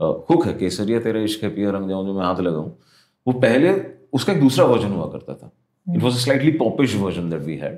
हुक 0.00 0.46
है 0.46 0.52
केसरिया 0.54 1.00
तेरा 1.00 1.20
इश्क 1.20 1.42
है, 1.44 1.50
पिया 1.50 1.70
रंग 1.70 1.88
जाऊँ 1.88 2.06
जो 2.06 2.14
मैं 2.14 2.24
हाथ 2.24 2.40
लगाऊँ, 2.40 2.70
वो 3.26 3.32
पहले 3.40 3.72
उसका 4.12 4.32
एक 4.32 4.40
दूसरा 4.40 4.64
वर्जन 4.66 4.92
हुआ 4.92 5.06
करता 5.12 5.34
था। 5.34 5.50
It 5.86 6.02
was 6.02 6.18
slightly 6.18 6.50
poppish 6.58 6.96
version 6.96 7.30
that 7.30 7.42
we 7.42 7.56
had 7.56 7.76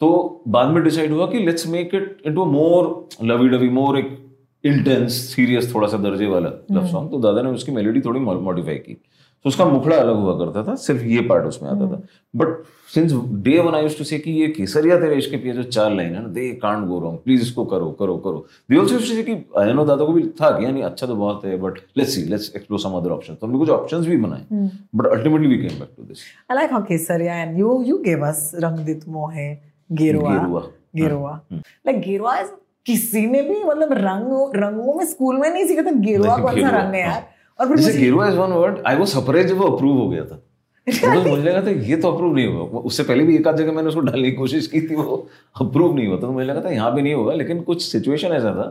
तो 0.00 0.42
बाद 0.48 0.68
में 0.68 0.82
डिसाइड 0.84 1.12
हुआ 1.12 1.26
कि 1.26 1.38
let's 1.38 1.66
make 1.66 1.94
it 1.94 2.22
into 2.26 2.44
more 2.46 3.08
lovey 3.24 3.48
dovey 3.48 3.68
more 3.70 3.98
एक 3.98 4.16
इंटेंस 4.64 5.12
सीरियस 5.34 5.74
थोड़ा 5.74 5.88
सा 5.88 5.96
दर्जे 5.98 6.26
वाला 6.26 6.50
लव 6.72 6.86
सॉन्ग 6.88 7.10
तो 7.10 7.18
दादा 7.20 7.42
ने 7.42 7.50
उसकी 7.50 7.72
मेलोडी 7.72 8.00
थोड़ी 8.00 8.20
मॉडिफाई 8.20 8.74
की। 8.76 8.96
तो 9.44 9.48
उसका 9.48 9.64
मुखड़ा 9.64 9.96
अलग 9.96 10.16
हुआ 10.16 10.32
करता 10.38 10.62
था 10.64 10.74
सिर्फ़ 10.76 11.02
ये 11.02 11.20
पार्ट 11.28 11.44
उसमें 11.46 11.68
आता 11.70 11.86
था। 11.92 12.00
But 12.36 12.64
since 12.94 13.12
day 13.44 13.58
one 13.58 13.74
I 13.74 13.88
to 13.88 14.04
say 14.04 14.18
कि 14.18 14.30
ये 14.30 14.46
केसरिया 14.48 14.98
तेरे 15.00 15.20
के 15.20 15.36
पीछे 15.36 15.52
जो 15.52 15.62
चार 15.62 15.94
लाइन 15.94 16.14
है 16.14 16.22
ना 16.22 16.28
they 16.28 16.48
can't 16.62 16.86
go 16.88 16.98
wrong 17.00 17.18
please 17.24 17.42
इसको 17.42 17.64
करो 17.64 17.90
करो 18.00 18.16
करो। 18.26 18.44
दे 18.70 18.76
यूज्ड 18.76 18.98
टू 18.98 19.04
से 19.04 19.22
कि 19.22 19.32
आई 19.58 19.72
दादा 19.86 20.04
को 20.04 20.12
भी 20.12 20.22
था 20.40 20.50
कि 20.58 20.64
यानी 20.64 20.80
अच्छा 20.90 21.06
तो 21.06 21.16
बहुत 21.16 21.44
है 21.44 21.56
but 21.60 21.78
let's 21.98 22.14
see 22.14 22.22
let's 22.30 22.52
explore 22.56 22.80
some 22.80 22.96
other 22.98 23.10
options 23.10 23.38
तो 23.40 23.46
हमने 23.46 23.58
कुछ 23.58 23.70
ऑप्शंस 23.70 24.06
भी 24.06 24.16
बनाए 24.26 24.68
but 24.94 25.06
ultimately 25.06 25.48
we 25.48 25.58
came 25.62 25.78
back 25.80 25.94
to 25.96 26.02
this 26.02 26.24
I 26.50 26.60
like 26.60 26.76
how 26.76 26.82
Kesaria 26.92 27.40
and 27.46 27.58
you 27.62 27.74
you 27.90 27.98
gave 28.08 28.28
us 28.30 28.46
रंगदित 28.64 29.08
मोहे 29.08 29.48
गेरुआ 29.92 30.36
गेरुआ। 30.38 30.60
गेरुआ। 30.96 31.40
like 31.88 32.04
गेरुआ 32.04 32.40
is 32.42 32.48
किसी 32.86 33.26
ने 33.26 33.42
भी 33.42 33.62
मतलब 33.64 33.92
रंग 33.92 34.56
रंगों 34.56 34.94
में 34.94 35.04
स्कूल 35.06 35.36
में 35.38 35.48
नहीं 35.50 35.64
सीखा 35.66 35.82
था 35.82 35.90
गेरुआ 36.06 36.36
कौन 36.36 36.60
सा 36.60 36.68
रंग 36.76 36.94
है 36.94 37.06
हाँ। 37.06 37.14
यार 37.14 37.29
और 37.60 37.68
फिर 37.68 37.96
Gerua 37.96 38.28
is 38.28 38.36
one 38.36 38.52
word 38.52 38.78
I 38.86 38.96
was 38.96 39.08
surprise 39.08 39.48
जब 39.48 39.58
वो 39.58 39.66
अप्रूव 39.66 39.98
हो 39.98 40.08
गया 40.08 40.24
था। 40.24 40.42
मतलब 40.88 41.26
मुझे 41.26 41.42
लगा 41.42 41.62
था 41.62 41.70
ये 41.86 41.96
तो 41.96 42.12
अप्रूव 42.12 42.34
नहीं 42.34 42.46
होगा। 42.46 42.78
उससे 42.80 43.02
पहले 43.02 43.24
भी 43.24 43.34
एक 43.36 43.48
आध 43.48 43.56
जगह 43.56 43.72
मैंने 43.72 43.88
उसको 43.88 44.00
डालने 44.00 44.30
की 44.30 44.36
कोशिश 44.36 44.66
की 44.66 44.80
थी 44.80 44.94
वो 44.96 45.26
अप्रूव 45.60 45.94
नहीं 45.96 46.06
हुआ 46.06 46.18
तो 46.18 46.30
मुझे 46.32 46.46
लगा 46.46 46.60
था 46.64 46.70
यहाँ 46.70 46.90
पे 46.94 47.02
नहीं 47.02 47.14
होगा। 47.14 47.34
लेकिन 47.34 47.60
कुछ 47.62 47.82
सिचुएशन 47.82 48.32
ऐसा 48.32 48.52
था 48.52 48.66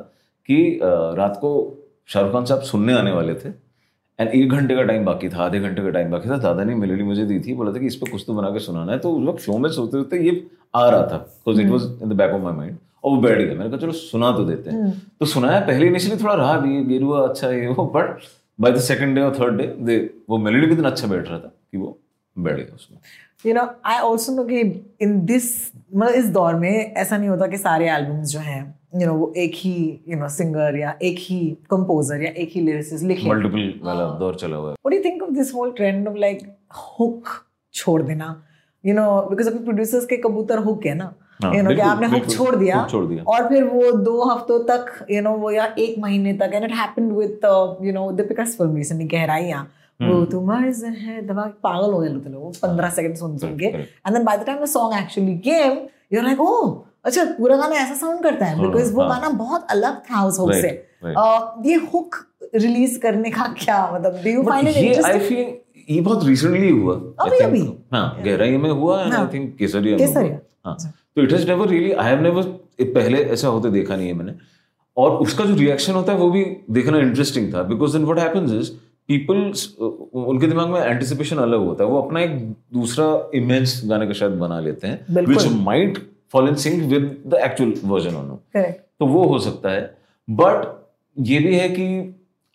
कि 0.50 0.80
रात 0.84 1.38
को 1.42 1.52
शाहरुख 2.10 2.32
खान 2.34 2.46
साहब 2.46 2.62
सुनने 2.64 2.94
आने 2.94 3.12
वाले 3.12 3.34
थे 3.36 3.50
एंड 4.20 4.30
एक 4.30 4.52
घंटे 4.52 4.76
का 4.76 4.84
टाइम 4.84 5.06
बाकी 5.06 5.30
था 5.30 5.44
आधे 5.44 5.60
घंटे 5.60 5.82
का 5.82 5.90
टाइम 5.90 6.12
बाकी 6.12 6.30
था। 6.30 6.38
दादा 6.38 6.64
ने 6.64 6.76
मेलोडी 6.76 7.04
मुझे 7.04 7.26
दी 7.26 7.40
थी 7.40 7.54
बोला 7.56 7.74
था 7.74 7.80
कि 7.80 7.88
इस 7.88 7.96
पर 7.96 8.10
कुछ 8.10 8.24
तो 8.28 8.34
बना 8.34 8.50
के 8.50 8.60
सुनाना 8.60 8.92
है। 8.92 8.98
तो 9.00 9.12
उस 9.12 9.28
वक्त 9.28 9.42
शो 9.42 9.58
में 9.58 9.70
सोते 9.70 9.98
सोते 9.98 10.24
ये 10.26 10.46
आ 10.76 10.88
रहा 10.90 11.02
था 11.04 11.18
because 11.18 11.62
it 11.62 11.70
was 11.70 11.88
in 12.04 12.10
the 12.10 12.14
back 12.14 12.32
of 12.32 12.42
my 12.42 12.54
mind 12.54 12.78
और 13.04 13.12
वो 13.12 13.22
बैठ 13.22 13.38
गया। 13.38 13.56
मैंने 13.56 13.70
कहा 13.70 13.80
चलो 13.80 13.92
सुना 13.94 14.32
तो 14.38 14.46
देते 14.46 14.70
हैं। 14.70 14.92
तो 15.20 15.26
सुनाया 15.28 15.60
पहले 15.62 15.88
इनिशियली 15.88 16.24
थोड़ा 16.24 16.34
रहा 16.34 16.58
भी 16.60 16.84
गेरुआ 16.86 17.28
अच्छा 17.28 17.48
है 17.48 17.70
वो 17.70 17.86
but 17.96 18.18
by 18.62 18.72
the 18.72 18.80
second 18.80 19.16
day 19.16 19.22
और 19.22 19.36
थर्ड 19.40 19.58
डे 19.58 19.68
दे 19.80 19.98
वो 20.30 20.38
मेलोडी 20.38 20.68
भी 20.68 20.74
इतना 20.74 20.90
अच्छा 20.90 21.08
बैठ 21.08 21.28
रहा 21.28 21.40
था 21.40 21.52
कि 21.72 21.78
वो 21.78 21.98
बैठ 22.40 22.56
गया 22.56 22.76
उसमें। 22.76 23.00
You 23.46 23.54
know 23.54 23.68
I 23.86 24.00
also 24.00 24.36
know 24.36 24.44
कि 24.44 24.60
इन 25.02 25.26
दिस 25.26 25.72
मतलब 25.96 26.14
इस 26.16 26.26
दौर 26.26 26.56
में 26.56 26.94
ऐसा 26.94 27.18
नहीं 27.18 27.30
होता 27.30 27.48
कि 27.48 27.58
सारे 27.58 27.90
एल्बम्स 27.90 28.30
जो 28.30 28.40
हैं 28.40 28.80
यू 28.96 29.08
नो 29.08 29.14
वो 29.14 29.34
एक 29.38 29.52
ही 29.56 30.00
यू 30.10 30.20
नो 30.20 30.28
सिंगर 30.30 30.78
या 30.78 30.98
एक 31.02 31.16
ही 31.20 31.40
कंपोजर 31.72 32.22
या 32.22 32.32
एक 32.32 32.50
ही 32.52 32.62
लिरिसिस्ट 32.62 33.06
लिखे 33.06 33.30
मल्टीपल 33.30 33.74
वाला 33.84 34.08
दौर 34.20 34.36
चला 34.36 34.58
हुआ 34.58 34.70
है। 34.70 34.76
What 34.76 34.96
do 34.96 35.00
you 35.00 35.06
think 35.08 35.26
of 35.28 35.36
this 35.40 35.56
whole 35.58 35.74
trend 35.80 36.12
of 36.12 36.20
like 36.26 36.46
hook 36.84 37.34
छोड़ 37.74 38.02
देना? 38.02 38.36
You 38.84 38.96
know 39.00 39.10
because 39.32 39.48
अभी 39.48 39.66
producers 39.72 40.06
के 40.06 40.18
कबूतर 40.18 40.60
hook 40.60 40.86
है 40.86 40.94
ना। 40.94 41.14
हाँ, 41.40 41.52
you 41.54 41.64
know 41.64 41.76
कि 41.76 41.82
आपने 41.82 42.08
hook 42.10 42.30
छोड़ 42.30 42.56
दिया 42.56 42.86
छोड़ 42.92 43.06
दिया। 43.06 43.24
और 43.34 43.48
फिर 43.50 43.64
वो 43.64 43.92
दो 44.06 44.24
हफ्तों 44.30 44.60
तक 44.70 44.86
you 45.12 45.22
know 45.26 45.36
वो 45.42 45.52
या 45.52 45.66
एक 45.80 45.96
महीने 46.00 46.34
तक 46.42 46.56
it 46.60 46.72
happened 46.80 47.14
with 47.20 47.46
uh, 47.50 47.60
you 47.88 47.94
know 47.98 48.08
Deepika's 48.18 48.56
film 48.58 48.76
recently 48.80 49.08
गहराइयाँ 49.14 49.62
हम्म। 50.00 50.12
वो 50.14 50.26
तुम 50.26 50.46
मर्ज 50.48 50.84
है 50.98 51.22
दबा 51.28 51.44
के 51.44 51.58
पागल 51.64 51.94
हो 51.94 52.00
गए 52.00 52.10
लोग 52.10 52.28
लोग 52.34 52.56
पंद्रह 52.58 52.90
सेकंड 52.98 53.16
सुन 53.18 53.38
सुन 53.38 53.58
के 53.58 53.72
Correct, 53.72 53.96
and 54.06 54.16
then 54.18 54.26
by 54.30 54.36
the 54.42 54.46
time 54.50 54.60
the 54.66 54.70
song 54.74 54.94
actually 55.00 55.38
came 55.48 55.80
you're 56.14 56.26
like 56.28 56.44
oh 56.48 56.68
अच्छा 57.06 57.24
पूरा 57.38 57.58
गाना 57.58 57.76
ऐसा 57.76 57.94
साउंड 57.96 58.24
करता 58.24 58.46
है 58.46 58.56
हाँ, 58.58 58.66
बिकॉज़ 58.68 58.94
वो 58.94 59.02
हाँ। 59.02 59.10
गाना 59.10 59.30
बहुत 59.38 59.68
अलग 59.72 59.98
था 60.12 60.24
उस 60.28 60.40
हुक 60.40 60.54
से. 60.54 60.70
Uh, 61.06 61.66
ये 61.66 61.76
हुक 61.94 62.16
रिलीज़ 62.56 63.00
करने 63.00 63.30
का 63.32 63.44
क्या 63.60 63.80
मतलब 63.94 64.22
डू 64.24 64.30
यू 64.30 64.44
फाइंड 64.44 64.68
इट 64.68 64.76
ये 64.76 64.94
इंटरेस्टिंग 64.94 65.54
ये 65.90 66.00
बहुत 66.02 66.26
रिसेंटली 66.26 66.70
हुआ 66.70 66.94
अभी- 67.26 67.42
अभी? 67.44 67.62
हाँ 67.94 68.22
गहराई 68.26 68.58
में 68.58 68.70
हुआ 68.70 69.02
एंड 69.04 69.14
आई 69.14 69.18
हाँ। 69.20 69.30
थिंक 69.34 69.56
केसरिया 69.60 69.98
केसरिया। 69.98 70.40
हाँ 70.66 70.78
तो 71.16 71.22
it 71.24 71.34
has 71.34 71.48
never 71.48 71.68
really 71.68 71.92
I 71.92 72.10
have 72.10 72.22
never 72.22 72.44
पहले 72.94 73.24
ऐसा 73.26 73.48
होते 73.48 73.70
देखा 73.72 73.96
नहीं 73.96 74.08
है 74.08 74.14
मैंने। 74.14 74.34
और 74.98 75.12
उसका 75.22 75.46
जो 75.46 75.56
रिएक्शन 75.56 75.94
होता 75.94 76.14
है 76.14 76.18
वो 76.20 76.30
भी 76.32 76.44
देखना 76.72 76.98
इंटरेस्टिंग 77.00 77.54
था। 77.54 77.64
Because 77.64 77.98
then 77.98 78.06
what 78.06 78.20
happens 78.20 78.52
is 78.52 78.72
people 79.10 79.36
उनके 80.20 80.48
दिमाग 80.48 80.70
में 80.70 80.80
एंटिसिपेशन 80.82 81.38
अलग 81.38 81.60
होता 81.60 81.84
है। 81.84 81.90
वो 81.90 82.02
अपना 82.02 82.22
एक 82.22 82.38
दूसरा 82.74 83.30
इमेज 83.36 83.82
गाने 83.90 84.08
का 84.08 84.14
शायद 84.14 84.32
बना 84.40 84.60
लेते 84.60 84.88
हैं। 84.88 85.26
Which 85.26 85.48
might 85.54 85.98
fall 86.34 86.48
in 86.50 86.56
sync 86.56 86.84
with 86.84 87.24
the 87.28 87.40
actual 87.44 87.74
version 87.86 88.16
on 88.16 88.38
तो 88.56 89.06
वो 89.06 89.24
हो 89.28 89.40
सकता 89.40 89.70
है। 89.70 89.82
बट 90.28 90.68
ये 91.18 91.40
भी 91.40 91.56
है 91.56 91.70
कि 91.70 91.86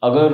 अगर 0.03 0.33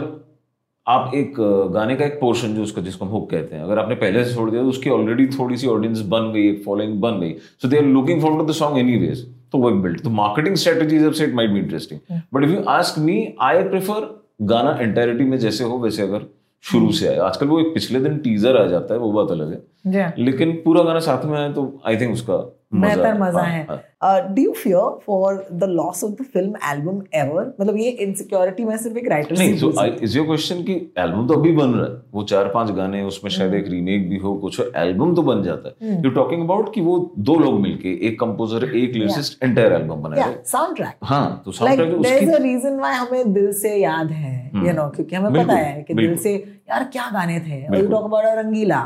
आप 0.86 1.14
एक 1.14 1.34
गाने 1.72 1.94
का 1.96 2.04
एक 2.04 2.18
पोर्शन 2.20 2.54
जो 2.54 2.62
उसका 2.62 2.82
जिसको 2.82 3.04
हम 3.04 3.10
हुक 3.10 3.30
कहते 3.30 3.56
हैं 3.56 3.62
अगर 3.64 3.78
आपने 3.78 3.94
पहले 3.96 4.24
से 4.24 4.34
छोड़ 4.34 4.50
दिया 4.50 4.62
तो 4.62 4.68
उसकी 4.68 4.90
ऑलरेडी 4.90 5.26
थोड़ी 5.38 5.56
सी 5.56 5.66
ऑडियंस 5.66 6.00
बन 6.14 6.32
गई 6.32 6.48
एक 6.48 6.62
फॉलोइंग 6.64 7.00
बन 7.00 7.20
गई। 7.20 7.32
So 7.62 7.68
they 7.68 7.78
are 7.78 7.84
looking 7.86 8.22
forward 8.22 8.48
the 8.50 8.52
song 8.54 8.78
anyways 8.78 9.26
तो 9.52 9.58
वो 9.58 9.70
बिल्ड 9.82 10.02
तो 10.02 10.10
मार्केटिंग 10.10 10.56
स्ट्रेटजीज 10.56 11.04
अब 11.04 11.12
से 11.12 11.24
it 11.24 11.34
might 11.34 11.50
be 11.50 11.58
interesting 11.58 12.20
but 12.34 12.44
if 12.44 12.50
you 12.50 12.62
ask 12.70 12.98
me 12.98 13.16
I 13.42 13.62
prefer 13.64 14.08
गाना 14.50 14.76
एंटायरिटी 14.80 15.24
में 15.24 15.38
जैसे 15.38 15.64
हो 15.64 15.78
वैसे 15.78 16.02
अगर 16.02 16.26
शुरू 16.64 16.90
से 16.92 17.08
आए। 17.08 17.16
आजकल 17.18 17.46
वो 17.46 17.60
एक 17.60 17.72
पिछले 17.74 18.00
दिन 18.00 18.16
टीजर 18.18 18.56
आ 18.56 18.66
जाता 18.66 18.94
है 18.94 19.00
वो 19.00 19.12
बात 19.12 19.30
अलग 19.30 19.52
है। 19.86 20.12
लेकिन 20.18 20.52
पूरा 20.64 20.82
गाना 20.82 21.00
साथ 21.00 21.24
में 21.24 21.38
आए 21.38 21.52
तो 21.52 21.64
आई 21.86 21.96
थिंक 21.96 22.12
उसका 22.12 22.36
बेहतर 22.74 23.18
मज़ा 23.20 23.40
हाँ, 23.40 23.50
है 23.50 23.66
हाँ। 23.68 23.80
Do 24.02 24.42
you 24.42 24.52
fear 24.52 24.98
for 25.06 25.46
the 25.52 25.64
loss 25.64 26.02
of 26.04 26.12
the 26.12 26.24
film 26.24 26.54
album 26.70 27.00
ever 27.14 27.52
मतलब 27.60 27.76
ये 27.76 27.88
इनसिक्योरिटी 27.90 28.64
में 28.64 28.76
सिर्फ़ 28.76 28.98
एक 28.98 29.08
राइटर 29.08 29.38
नहीं 29.38 29.56
सो 29.56 29.72
इज़ 30.02 30.16
योर 30.16 30.26
क्वेश्चन 30.26 30.62
कि 30.62 30.74
एल्बम 30.98 31.26
तो 31.26 31.34
अभी 31.34 31.52
बन 31.52 31.70
रहा 31.70 31.84
है 31.84 32.02
वो 32.12 32.22
चार 32.22 32.48
पाँच 32.48 32.70
गाने 32.70 33.02
उसमें 33.02 33.30
शायद 33.30 33.54
एक 33.54 33.68
रीमेक 33.68 34.08
भी 34.10 34.16
हो 34.16 34.34
कुछ 34.34 34.60
एल्बम 34.76 35.14
तो 35.14 35.22
बन 35.22 35.42
जाता 35.42 35.74
है। 35.82 36.02
यू 36.04 36.10
टॉकिंग 36.10 36.44
अबाउट 36.44 36.74
कि 36.74 36.80
वो 36.80 37.14
दो 37.18 37.38
लोग 37.38 37.60
मिलके 37.60 37.92
एक 38.08 38.20
कंपोजर 38.20 38.64
एक 38.64 38.94
लिरिसिस्ट 38.94 39.42
एंटायर 39.44 39.72
एल्बम 39.72 40.02
बना 40.02 40.32
साउंड 40.44 40.76
ट्रैक 40.76 40.94
हाँ 41.02 41.42
तो 41.44 41.52
sound 41.52 42.02
there 42.02 42.22
is 42.22 42.30
a 42.30 42.38
reason 42.38 42.76
why 42.76 42.94
हमें 42.94 43.32
दिल 43.32 43.52
से 43.52 43.76
याद 43.76 44.10
है 44.10 44.50
यू 44.54 44.72
नो 44.72 44.88
क्योंकि 44.88 45.16
हमें 45.16 45.32
पता 45.32 45.56
है 45.56 45.82
कि 45.82 45.94
दिल 45.94 46.16
से 46.16 46.34
यार 46.70 46.84
क्या 46.92 47.10
गाने 47.12 47.38
थे? 47.40 47.60
यू 47.78 47.86
टॉक 47.88 48.04
अबाउट 48.04 48.24
रंगीला 48.38 48.80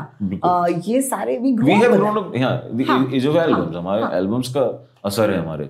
ये 0.87 1.01
सारे 1.01 1.37
भी 1.39 1.51
we 1.53 1.73
have 1.73 1.93
grow 1.93 2.11
grown 2.11 2.17
up 2.17 2.31
हाँ। 2.89 3.09
एज 3.13 3.27
ऑफ़ 3.27 3.37
एल्बम्स 3.37 3.75
हमारे 3.75 4.17
एल्बम्स 4.17 4.49
का 4.49 4.65
असर 5.05 5.31
है 5.31 5.37
हमारे 5.39 5.69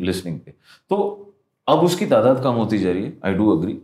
लिसनिंग 0.00 0.38
पे। 0.38 0.54
तो 0.90 0.96
अब 1.68 1.82
उसकी 1.84 2.06
तादाद 2.06 2.42
कम 2.44 2.54
होती 2.54 2.78
जा 2.78 2.92
रही 2.92 3.02
है 3.02 3.12
I 3.24 3.34
do 3.34 3.50
agree 3.50 3.78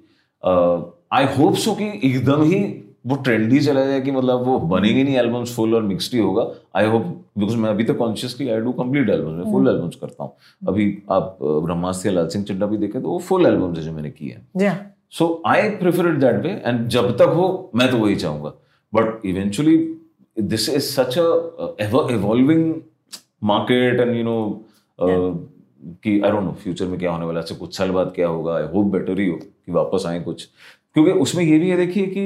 I 1.13 1.25
hope 1.37 1.55
so 1.57 1.75
कि 1.75 1.91
एकदम 2.05 2.43
ही 2.45 2.63
वो 3.07 3.17
ट्रेंड 3.17 3.53
ही 3.53 3.61
चला 3.61 3.85
जाए 3.85 4.01
कि 4.01 4.11
मतलब 4.11 4.43
वो 4.47 4.59
बनेंगे 4.61 5.03
नहीं 5.03 5.17
एल्बम्स 5.17 5.55
फुल 5.57 5.75
और 5.75 5.83
मिक्सड 5.83 6.15
ही 6.15 6.21
होगा। 6.21 6.43
आई 6.77 6.87
होप 6.87 7.05
बिकॉज़ 7.39 7.57
मैं 7.57 7.71
अभी 7.71 7.85
तक 7.85 7.97
consciously 7.99 8.49
I 8.49 8.61
do 8.61 8.73
complete 8.75 9.09
albums 9.11 9.45
मैं 9.45 9.53
फुल 9.53 9.69
एल्बम्स 9.69 9.97
करता 9.97 10.25
हूँ। 10.25 10.33
अभी 10.69 10.87
आप 11.11 11.39
ब्रह्मास्त्र 11.43 12.09
या 12.09 12.15
लाल 12.15 12.29
सिंह 12.29 12.45
चड्डा 12.45 12.67
भी 12.67 12.77
देखें 12.79 13.01
तो 13.03 13.09
वो 13.09 13.19
फुल 13.29 13.47
एल्बम्स 13.47 13.79
है 13.79 13.85
जो 13.85 13.93
मैंने 13.93 14.11
किए 14.11 14.37
हैं। 14.57 14.75
So 15.13 15.43
I 15.47 15.69
prefer 15.77 16.09
it 16.09 16.19
that 16.21 16.43
way 16.43 16.51
and 16.67 16.87
जब 16.89 17.17
तक 17.19 17.33
हो 17.37 17.49
मैं 17.75 17.91
तो 17.91 17.99
वही 17.99 18.17
चाहूँगा। 18.17 18.53
But 18.93 19.27
eventually 19.27 19.77
this 20.37 20.69
is 20.69 20.91
such 20.91 21.19
a 21.19 21.75
evolving 21.81 22.75
market 23.45 24.01
and 24.01 24.17
you 24.17 24.25
know 24.25 24.41
कि 25.03 26.21
आई 26.21 26.31
डोंट 26.31 26.43
नो 26.45 26.53
फ्यूचर 26.63 26.87
में 26.87 26.99
क्या 26.99 27.11
होने 27.11 27.27
वाला 27.27 27.41
है 27.41 27.57
कुछ 27.57 27.77
साल 27.79 27.91
बाद 27.91 28.13
क्या 28.15 28.29
होगा 28.29 28.57
आई 28.57 28.65
होप 28.75 28.87
बेटर 28.93 29.21
ही 29.21 29.29
हो 29.29 29.37
कि 29.37 29.73
वापस 29.73 30.05
आए 30.07 30.21
कुछ। 30.21 30.45
क्योंकि 30.95 31.11
उसमें 31.21 31.45
ये 31.45 31.59
भी 31.59 31.71
है 31.71 31.77
देखिए 31.77 32.07
कि 32.09 32.25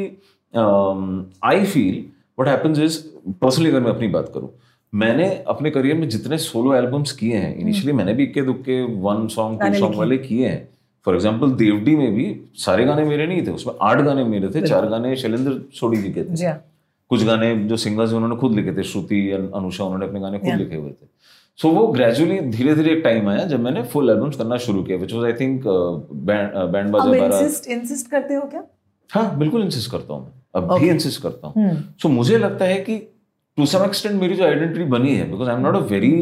I 1.44 1.64
feel 1.64 2.04
what 2.38 2.48
happens 2.48 2.78
is 2.80 2.98
personally 3.40 3.70
अगर 3.70 3.80
मैं 3.80 3.90
अपनी 3.90 4.08
बात 4.08 4.30
करूँ 4.34 4.50
मैंने 4.92 5.28
अपने 5.48 5.70
करियर 5.70 5.96
में 5.96 6.08
जितने 6.08 6.38
सोलो 6.40 6.74
एल्बम्स 6.74 7.12
किए 7.12 7.36
हैं 7.36 7.56
इनिशियली 7.56 7.92
मैंने 7.92 8.12
भी 8.14 8.24
इक्के 8.24 8.42
दुक्के 8.42 8.82
वन 9.02 9.26
सॉन्ग 9.28 9.62
टू 9.62 9.78
सॉन्ग 9.78 9.96
वाले 9.96 10.18
किए 10.18 10.48
हैं। 10.48 10.68
फॉर 11.06 11.14
एग्ज़ाम्पल 11.14 11.50
देवडी 11.54 11.94
में 11.96 12.14
भी 12.14 12.26
सारे 12.58 12.84
गाने 12.84 13.04
मेरे 13.04 13.26
नहीं 13.26 13.46
थे 13.46 13.50
उसमें 13.50 13.74
आठ 13.82 14.00
गाने 14.04 14.24
मेरे 14.24 14.48
थे 14.50 14.66
चार 14.66 14.86
गाने 14.88 15.14
शैलेंद्र 15.16 15.60
सोडी 15.74 15.96
जी 15.96 16.12
के 16.12 16.24
थे। 16.24 16.52
कुछ 17.10 17.24
गाने 17.24 17.54
जो 17.64 17.76
सिंगर्स 17.76 18.12
उन्होंने 18.12 18.36
खुद 18.36 18.54
लिखे 18.56 18.76
थे 18.76 18.82
श्रुति 18.84 19.30
अनुषा 19.30 19.84
उन्होंने 19.84 20.06
अपने 20.06 20.20
गाने 20.20 20.38
खुद 20.38 20.54
लिखे 20.54 20.76
हुए 20.76 20.90
थे। 20.90 21.06
सो 21.58 21.70
वो 21.70 21.86
ग्रेजुअली 21.86 22.38
धीरे 22.50 22.74
धीरे 22.74 22.92
एक 22.92 23.02
टाइम 23.04 23.28
आया 23.28 23.44
जब 23.46 23.60
मैंने 23.60 23.82
फुल 23.92 24.10
एल्बम्स 24.10 24.36
करना 24.36 24.56
शुरू 24.64 24.82
किया 24.82 24.96
which 24.98 25.12
was 25.12 25.24
I 25.24 25.32
think 25.40 25.62
band 25.66 26.90
बाजा 26.92 27.26
इंसिस्ट 27.26 27.68
इंसिस्ट 27.70 28.10
करते 28.10 28.34
हो 28.34 28.42
क्या? 28.46 28.62
हाँ 29.10 29.36
बिल्कुल 29.38 29.62
इंसिस्ट 29.64 29.90
करता 29.90 30.14
हूँ 30.14 30.22
मैं। 30.24 30.62
अब 30.62 30.78
भी 30.80 30.88
इंसिस्ट 30.88 31.22
करता 31.22 31.46
हूँ। 31.46 31.64
हम्म। 31.64 31.82
सो 32.02 32.08
मुझे 32.08 32.38
लगता 32.38 32.64
है 32.64 32.80
कि 32.80 32.96
टू 33.58 33.66
सम 33.66 33.84
एक्सटेंट 33.84 34.20
मेरी 34.20 34.34
जो 34.34 34.44
आइडेंटिटी 34.44 34.84
बनी 34.90 35.14
है 35.16 35.30
because 35.30 35.48
I 35.48 35.56
am 35.56 35.62
not 35.62 35.76
a 35.76 35.86
very 35.90 36.12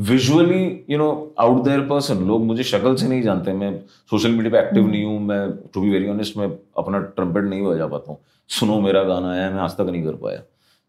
visually 0.00 0.64
you 0.90 0.98
know 0.98 1.10
out 1.40 1.62
there 1.64 1.80
person 1.88 2.24
लोग 2.28 2.44
मुझे 2.44 2.62
शक्ल 2.64 2.94
से 2.96 3.08
नहीं 3.08 3.22
जानते। 3.22 3.52
मैं 3.52 3.72
सोशल 4.10 4.30
मीडिया 4.30 4.50
पे 4.52 4.66
एक्टिव 4.66 4.86
नहीं 4.88 5.04
हूँ। 5.04 5.18
मैं 5.26 5.50
टू 5.74 5.80
बी 5.80 5.90
वेरी 5.90 6.08
ऑनेस्ट 6.10 6.36
मैं 6.36 6.46
अपना 6.78 6.98
ट्रम्पेट 7.16 7.44
नहीं 7.44 7.62
बजा 7.66 7.86
पाता 7.86 8.12
हूँ। 8.12 8.18
सुनो 8.50 8.80
मेरा 8.80 9.02
गाना 9.04 9.34
है 9.34 9.52
मैं 9.54 9.60
आज 9.62 9.76
तक 9.76 9.90
नहीं 9.90 10.02
कर 10.04 10.14
पाया। 10.22 10.40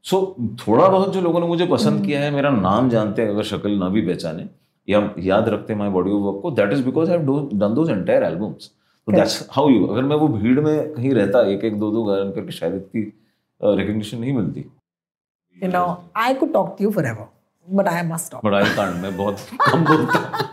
सो 0.06 0.20
थोड़ा 0.60 0.88
बहुत 0.88 1.14
जो 1.14 1.22
लोगों 1.22 1.40
ने 1.40 1.48
मुझे 1.48 1.66
पसंद 1.66 2.06
किया 2.06 2.22
है 2.22 2.32
मेरा 2.32 2.50
नाम 2.50 2.90
जानते 2.90 3.22
हैं 3.22 3.30
अगर 3.30 3.44
शक्ल 3.44 3.72
ना 3.80 3.90
भी 3.90 4.02
पहचाने 4.08 4.48
या 4.88 5.00
याद 5.20 5.50
रखते 5.50 5.74
हैं 5.74 5.80
माई 5.80 5.90
बॉडी 5.90 6.12
ऑफ़ 6.12 6.22
वर्क 6.22 6.42
को 6.42 6.52
that 6.52 6.74
is 6.74 6.84
because 6.86 7.12
I 7.12 7.18
done 7.18 7.74
those 7.76 7.90
entire 7.90 8.24
albums 8.24 8.72
तो 9.08 9.12
दैट्स 9.12 9.48
हाउ 9.52 9.70
यू 9.70 9.86
अगर 9.88 10.04
मैं 10.04 10.16
वो 10.16 10.28
भीड़ 10.28 10.60
में 10.60 10.94
कहीं 10.94 11.12
रहता 11.12 11.42
एक 11.52 11.64
एक 11.66 11.80
दो 11.80 11.92
दो 11.92 12.04
गायन 12.04 12.32
करके 12.32 12.52
शायद 12.52 12.76
इतनी 12.76 13.02
रिकग्निशन 13.62 14.18
नहीं 14.18 14.34
मिलती। 14.34 14.66
You 15.58 15.70
know 15.70 15.86
I 16.16 16.34
could 16.34 16.54
talk 16.54 16.76
to 16.80 16.84
you 16.84 16.92
forever. 16.92 17.26
But 17.72 17.88
I 17.88 18.02
must 18.04 18.26
stop 18.32 18.42
but 18.46 18.54
I 18.54 18.76
can't 18.76 18.96
मैं 19.02 19.16
बहुत 19.18 19.40
कम 19.70 19.84
बोलता 19.86 20.20
हूँ 20.20 20.52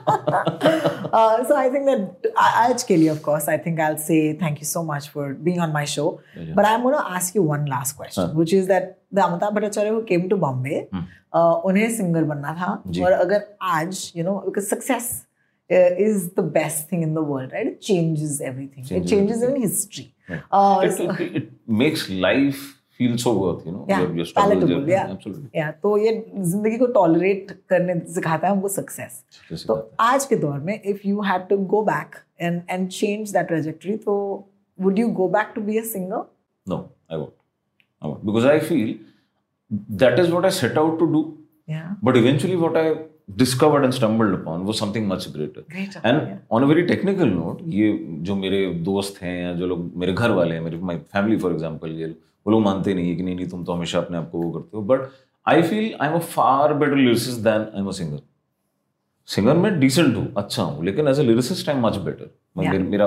uh, 1.12 1.44
so 1.49 1.57
I 1.57 1.68
think 1.75 1.87
that 1.90 2.33
आज 2.38 2.83
के 2.90 2.96
लिए 2.96 3.11
of 3.14 3.23
course 3.23 3.49
I 3.49 3.57
think 3.66 3.81
I'll 3.87 3.99
say 4.09 4.18
thank 4.42 4.61
you 4.62 4.68
so 4.73 4.83
much 4.90 5.09
for 5.14 5.25
being 5.49 5.61
on 5.66 5.73
my 5.79 5.85
show 5.94 6.07
Pleasure. 6.35 6.55
but 6.59 6.68
I'm 6.73 6.83
going 6.83 6.96
to 6.99 7.07
ask 7.18 7.35
you 7.35 7.42
one 7.42 7.66
last 7.66 7.96
question 8.03 8.25
हाँ. 8.29 8.35
which 8.42 8.53
is 8.61 8.68
that 8.68 8.92
the 9.12 9.23
Amitabh 9.23 9.55
Bhattacharya 9.59 9.90
who 9.96 10.05
came 10.12 10.29
to 10.35 10.37
Bombay 10.44 10.79
hmm. 10.92 11.05
uh, 11.33 11.55
उन्हें 11.70 11.88
singer 11.96 12.25
बनना 12.35 12.55
था 12.61 12.70
जी. 12.87 13.03
और 13.05 13.12
अगर 13.12 13.44
आज 13.79 14.05
you 14.20 14.25
know 14.29 14.37
because 14.46 14.68
success 14.75 15.11
uh, 15.70 16.07
is 16.09 16.29
the 16.40 16.46
best 16.59 16.88
thing 16.92 17.03
in 17.09 17.14
the 17.20 17.23
world 17.33 17.53
right 17.59 17.73
it 17.75 17.81
changes 17.90 18.40
everything 18.53 18.85
Changes 18.85 19.07
it 19.07 19.14
Changes 19.16 19.42
everything. 19.42 19.57
even 19.57 19.68
history 19.68 20.07
Yeah. 20.31 20.42
uh, 20.57 20.81
it, 20.87 20.92
so- 20.96 21.11
it, 21.23 21.37
it 21.42 21.46
makes 21.85 22.09
life 22.25 22.59
feel 23.01 23.17
so 23.17 23.33
got 23.35 23.67
you 23.67 23.73
know 23.73 23.87
your 24.17 24.27
struggle 24.27 24.91
या 25.57 25.71
तो 25.83 25.97
ये 25.99 26.13
ज़िंदगी 26.39 26.79
को 26.79 26.87
tolerate 26.95 27.51
करने 27.71 27.99
सिखाता 28.15 28.47
है 28.47 28.53
हमको 28.53 28.69
success 28.71 29.65
तो 29.67 29.77
आज 30.01 30.25
के 30.27 30.37
दौर 30.39 30.59
में 30.61 30.75
if 30.75 31.07
you 31.09 31.21
had 31.23 31.49
to 31.49 31.57
go 31.69 31.83
back 31.85 32.17
and 32.41 32.61
and 32.71 32.89
change 32.91 33.33
that 33.33 33.47
trajectory 33.49 33.97
तो 33.99 34.17
would 34.79 34.99
you 34.99 35.09
go 35.21 35.29
back 35.31 35.53
to 35.55 35.61
be 35.63 35.79
a 35.79 35.85
singer 35.87 36.25
no 36.67 36.79
I 37.13 37.19
won't 37.19 37.33
I 38.03 38.11
won't 38.11 38.25
because 38.25 38.47
I 38.47 38.59
feel 38.69 38.99
that 39.99 40.19
is 40.19 40.31
what 40.31 40.45
I 40.45 40.51
set 40.59 40.79
out 40.79 40.99
to 40.99 41.07
do 41.13 41.25
या 41.69 41.97
but 42.05 42.17
eventually 42.17 42.57
what 42.57 42.77
I 42.77 42.95
discovered 43.39 43.85
and 43.85 43.93
stumbled 43.95 44.41
upon 44.41 44.61
वो 44.63 44.73
something 44.77 45.09
much 45.09 45.29
greater 45.33 46.07
and 46.07 46.39
on 46.51 46.63
a 46.63 46.67
very 46.67 46.83
technical 46.87 47.29
note 47.31 47.61
ये 47.75 47.93
जो 48.23 48.37
मेरे 48.37 48.67
दोस्त 48.85 49.23
हैं 49.23 49.37
या 49.43 49.53
जो 49.55 49.67
लोग 49.67 49.93
मेरे 49.97 50.13
घर 50.15 50.31
वाले 50.39 50.55
हैं 50.55 50.63
मेरे 50.63 50.79
माई 50.89 50.97
फैमिली 51.13 51.39
फॉर 51.39 51.53
एग्ज़ाम्पल 51.53 51.91
ये 51.93 52.07
लोग 52.07 52.29
वो 52.51 52.57
लोग 52.57 52.63
मानते 52.63 52.95
नहीं 52.95 53.09
है 53.11 53.15
कि 53.17 53.23
नहीं 53.23 53.37
नहीं 53.37 53.49
तुम 53.49 53.65
तो 53.65 53.73
हमेशा 53.73 53.99
अपने 53.99 54.19
आप 54.19 54.29
को 54.31 54.43
वो 54.43 54.51
करते 54.51 54.77
हो। 54.77 54.83
But 54.85 55.09
I 55.47 55.63
feel 55.63 55.95
I 56.01 56.09
am 56.09 56.15
a 56.15 56.19
far 56.35 56.75
better 56.75 56.97
lyricist 56.97 57.41
than 57.41 57.61
I 57.61 57.81
am 57.81 57.89
a 57.89 57.93
singer 57.93 58.21
singer 59.29 59.57
में 59.57 59.81
डिसेंट 59.81 60.17
हूँ 60.17 60.33
अच्छा 60.37 60.63
हूँ 60.63 60.85
लेकिन 60.85 61.09
as 61.09 61.19
a 61.21 61.23
lyricist 61.23 61.69
I 61.69 61.75
am 61.75 61.87
much 61.87 61.97
better. 61.99 62.31
मेरा 62.57 63.07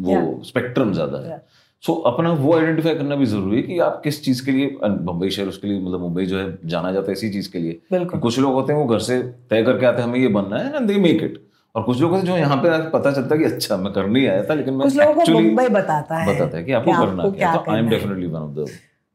वो 0.00 0.42
स्पेक्ट्रम 0.44 0.92
ज़्यादा 0.92 1.18
है. 1.20 1.44
सो 1.82 1.94
अपना 2.08 2.30
वो 2.34 2.54
आइडेंटिफाई 2.54 2.94
करना 2.94 3.16
भी 3.16 3.26
ज़रूरी 3.26 3.56
है 3.56 3.62
कि 3.62 3.78
आप 3.78 4.00
किस 4.04 4.24
चीज़ 4.24 4.44
के 4.46 4.52
लिए 4.52 4.78
मुंबई 4.84 5.30
शहर 5.30 5.48
उसके 5.48 5.68
लिए 5.68 5.80
मतलब 5.80 6.00
मुंबई 6.00 6.26
जो 6.26 6.38
है 6.38 6.58
जाना 6.64 6.92
जाता 6.92 7.06
है 7.06 7.12
इसी 7.12 7.30
चीज़ 7.30 7.50
के 7.52 7.58
लिए। 7.58 8.04
कुछ 8.06 8.38
लोग 8.38 8.54
होते 8.54 8.72
हैं 8.72 8.80
वो 8.80 8.86
घर 8.86 8.98
से 8.98 9.18
तय 9.50 9.62
करके 9.62 9.86
आते 9.86 10.02
हैं 10.02 10.08
हमें 10.08 10.18
ये 10.20 10.28
बनना 10.28 10.58
है 10.58 10.76
एंड 10.76 10.86
दे 10.88 10.96
मेक 11.00 11.22
इट 11.22 11.42
और 11.76 11.82
कुछ 11.82 12.00
लोग 12.00 12.14
हैं 12.14 12.24
जो 12.24 12.36
यहाँ 12.36 12.56
पे 12.56 12.68
पता 12.90 13.10
चलता 13.12 13.34
है 13.34 13.38
कि 13.40 13.44
अच्छा 13.44 13.76
मैं 13.76 13.92
करने 13.92 14.26
आया 14.26 14.44
था 14.44 14.54
लेकिन 14.54 14.74
मैं 14.74 14.88
कुछ 14.88 14.96
लोगों 14.96 15.24
को 15.24 15.32
मुंबई 15.32 15.68
बताता 15.74 16.18
है 16.18 16.34
बताता 16.34 16.56
है 16.56 16.64
कि 16.64 16.72
आपको 16.72 16.92
करना 17.00 17.28
क्या 17.30 17.50
है। 17.50 17.58
तो 17.58 17.72
I 17.72 17.78
am 17.78 17.88
definitely 17.88 18.26
one 18.26 18.40
of 18.40 18.50
the 18.50 18.66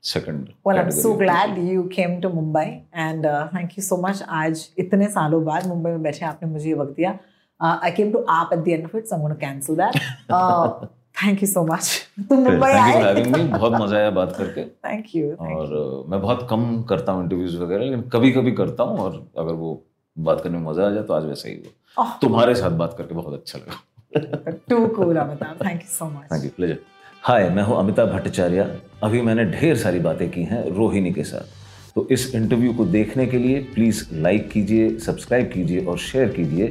second 0.03 0.47
Well, 0.67 0.79
I'm 0.81 0.91
so 0.91 1.13
glad 1.17 1.57
you 1.71 1.87
came 1.95 2.13
to 2.21 2.29
Mumbai 2.37 2.65
and 3.05 3.25
uh, 3.25 3.41
thank 3.49 3.75
you 3.77 3.85
so 3.89 3.97
much. 4.05 4.21
आज 4.41 4.67
इतने 4.85 5.07
सालों 5.17 5.43
बाद 5.45 5.67
मुंबई 5.67 5.91
में 5.91 6.03
बैठे 6.03 6.25
आपने 6.25 6.49
मुझे 6.49 6.69
ये 6.69 6.75
वक्त 6.75 6.95
दिया. 6.95 7.17
I 7.59 7.91
came 7.99 8.13
to 8.13 8.23
आप 8.29 8.55
the 8.63 8.73
end 8.73 8.89
of 8.89 8.95
it, 9.01 9.09
so 9.09 9.15
I'm 9.15 9.27
going 9.27 9.35
to 9.35 9.41
cancel 9.45 9.81
that. 9.83 10.01
Uh, 10.39 10.87
thank 11.15 11.41
you 11.41 11.51
so 11.53 11.65
much. 11.65 11.91
तुम 12.29 12.39
मुंबई 12.39 12.67
थैंक 12.67 12.95
यू 12.95 13.01
आए. 13.01 13.03
हैविंग 13.03 13.35
मी 13.35 13.43
बहुत 13.57 13.81
मज़ा 13.81 13.97
आया 13.97 14.09
बात 14.21 14.35
करके 14.37 14.63
you. 15.15 15.35
Thank 15.41 15.57
और 15.57 15.75
uh, 15.81 16.09
मैं 16.11 16.21
बहुत 16.21 16.47
कम 16.49 16.81
करता 16.89 17.11
हूँ 17.11 17.23
इंटरव्यूज़ 17.23 17.57
वगैरह 17.57 17.83
लेकिन 17.83 18.09
कभी 18.13 18.31
कभी 18.31 18.51
करता 18.63 18.83
हूँ 18.83 18.99
और 18.99 19.21
अगर 19.39 19.53
वो 19.65 19.81
बात 20.17 20.41
करने 20.41 20.57
में 20.57 20.65
मज़ा 20.71 20.87
आ 20.87 20.89
जाए 20.89 21.03
तो 21.03 21.13
आज 21.13 21.25
वैसा 21.25 21.49
ही 21.49 21.55
हुआ 21.55 21.79
oh. 21.97 22.07
तुम्हारे 22.21 22.55
साथ 22.55 22.71
बात 22.77 22.95
करके 22.97 23.15
बहुत 23.15 23.33
अच्छा 23.33 23.59
लगा। 23.59 24.51
Too 24.69 24.85
cool 24.95 25.17
thank 25.17 25.81
you 25.81 25.87
so 25.89 26.05
much 26.05 26.31
thank 26.31 26.43
you 26.43 26.49
pleasure 26.55 26.77
hi 27.23 27.49
मैं 27.49 27.63
हूँ 27.63 27.77
अमिताभ 27.79 28.07
भट्टाचार्य। 28.09 28.63
अभी 29.03 29.21
मैंने 29.21 29.45
ढेर 29.51 29.75
सारी 29.77 29.99
बातें 29.99 30.29
की 30.31 30.43
हैं 30.43 30.63
रोहिणी 30.75 31.11
के 31.13 31.23
साथ। 31.23 31.59
तो 31.95 32.07
इस 32.11 32.33
इंटरव्यू 32.35 32.73
को 32.73 32.85
देखने 32.87 33.25
के 33.27 33.37
लिए 33.37 33.59
प्लीज़ 33.73 34.03
लाइक 34.13 34.49
कीजिए 34.51 34.97
सब्सक्राइब 34.99 35.51
कीजिए 35.53 35.85
और 35.85 35.97
शेयर 35.99 36.29
कीजिए 36.29 36.67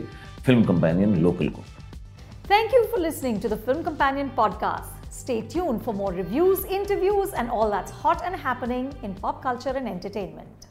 फ़िल्म 0.46 0.64
कंपेनियन 0.64 1.14
लोकल 1.22 1.48
को। 1.48 1.62
Thank 2.50 2.74
you 2.74 2.82
for 2.84 3.00
listening 3.00 3.40
to 3.42 3.48
the 3.48 3.58
film 3.66 3.82
companion 3.82 4.28
podcast 4.36 5.12
stay 5.14 5.40
tune 5.52 5.78
for 5.78 5.94
more 5.94 6.14
reviews 6.14 6.66
interviews 6.68 7.34
and 7.34 7.50
all 7.50 7.70
that's 7.70 7.92
hot 8.04 8.22
and 8.22 8.36
happening 8.46 9.04
in 9.04 9.14
pop 9.22 9.40
culture 9.44 9.76
and 9.76 9.88
entertainment 9.88 10.68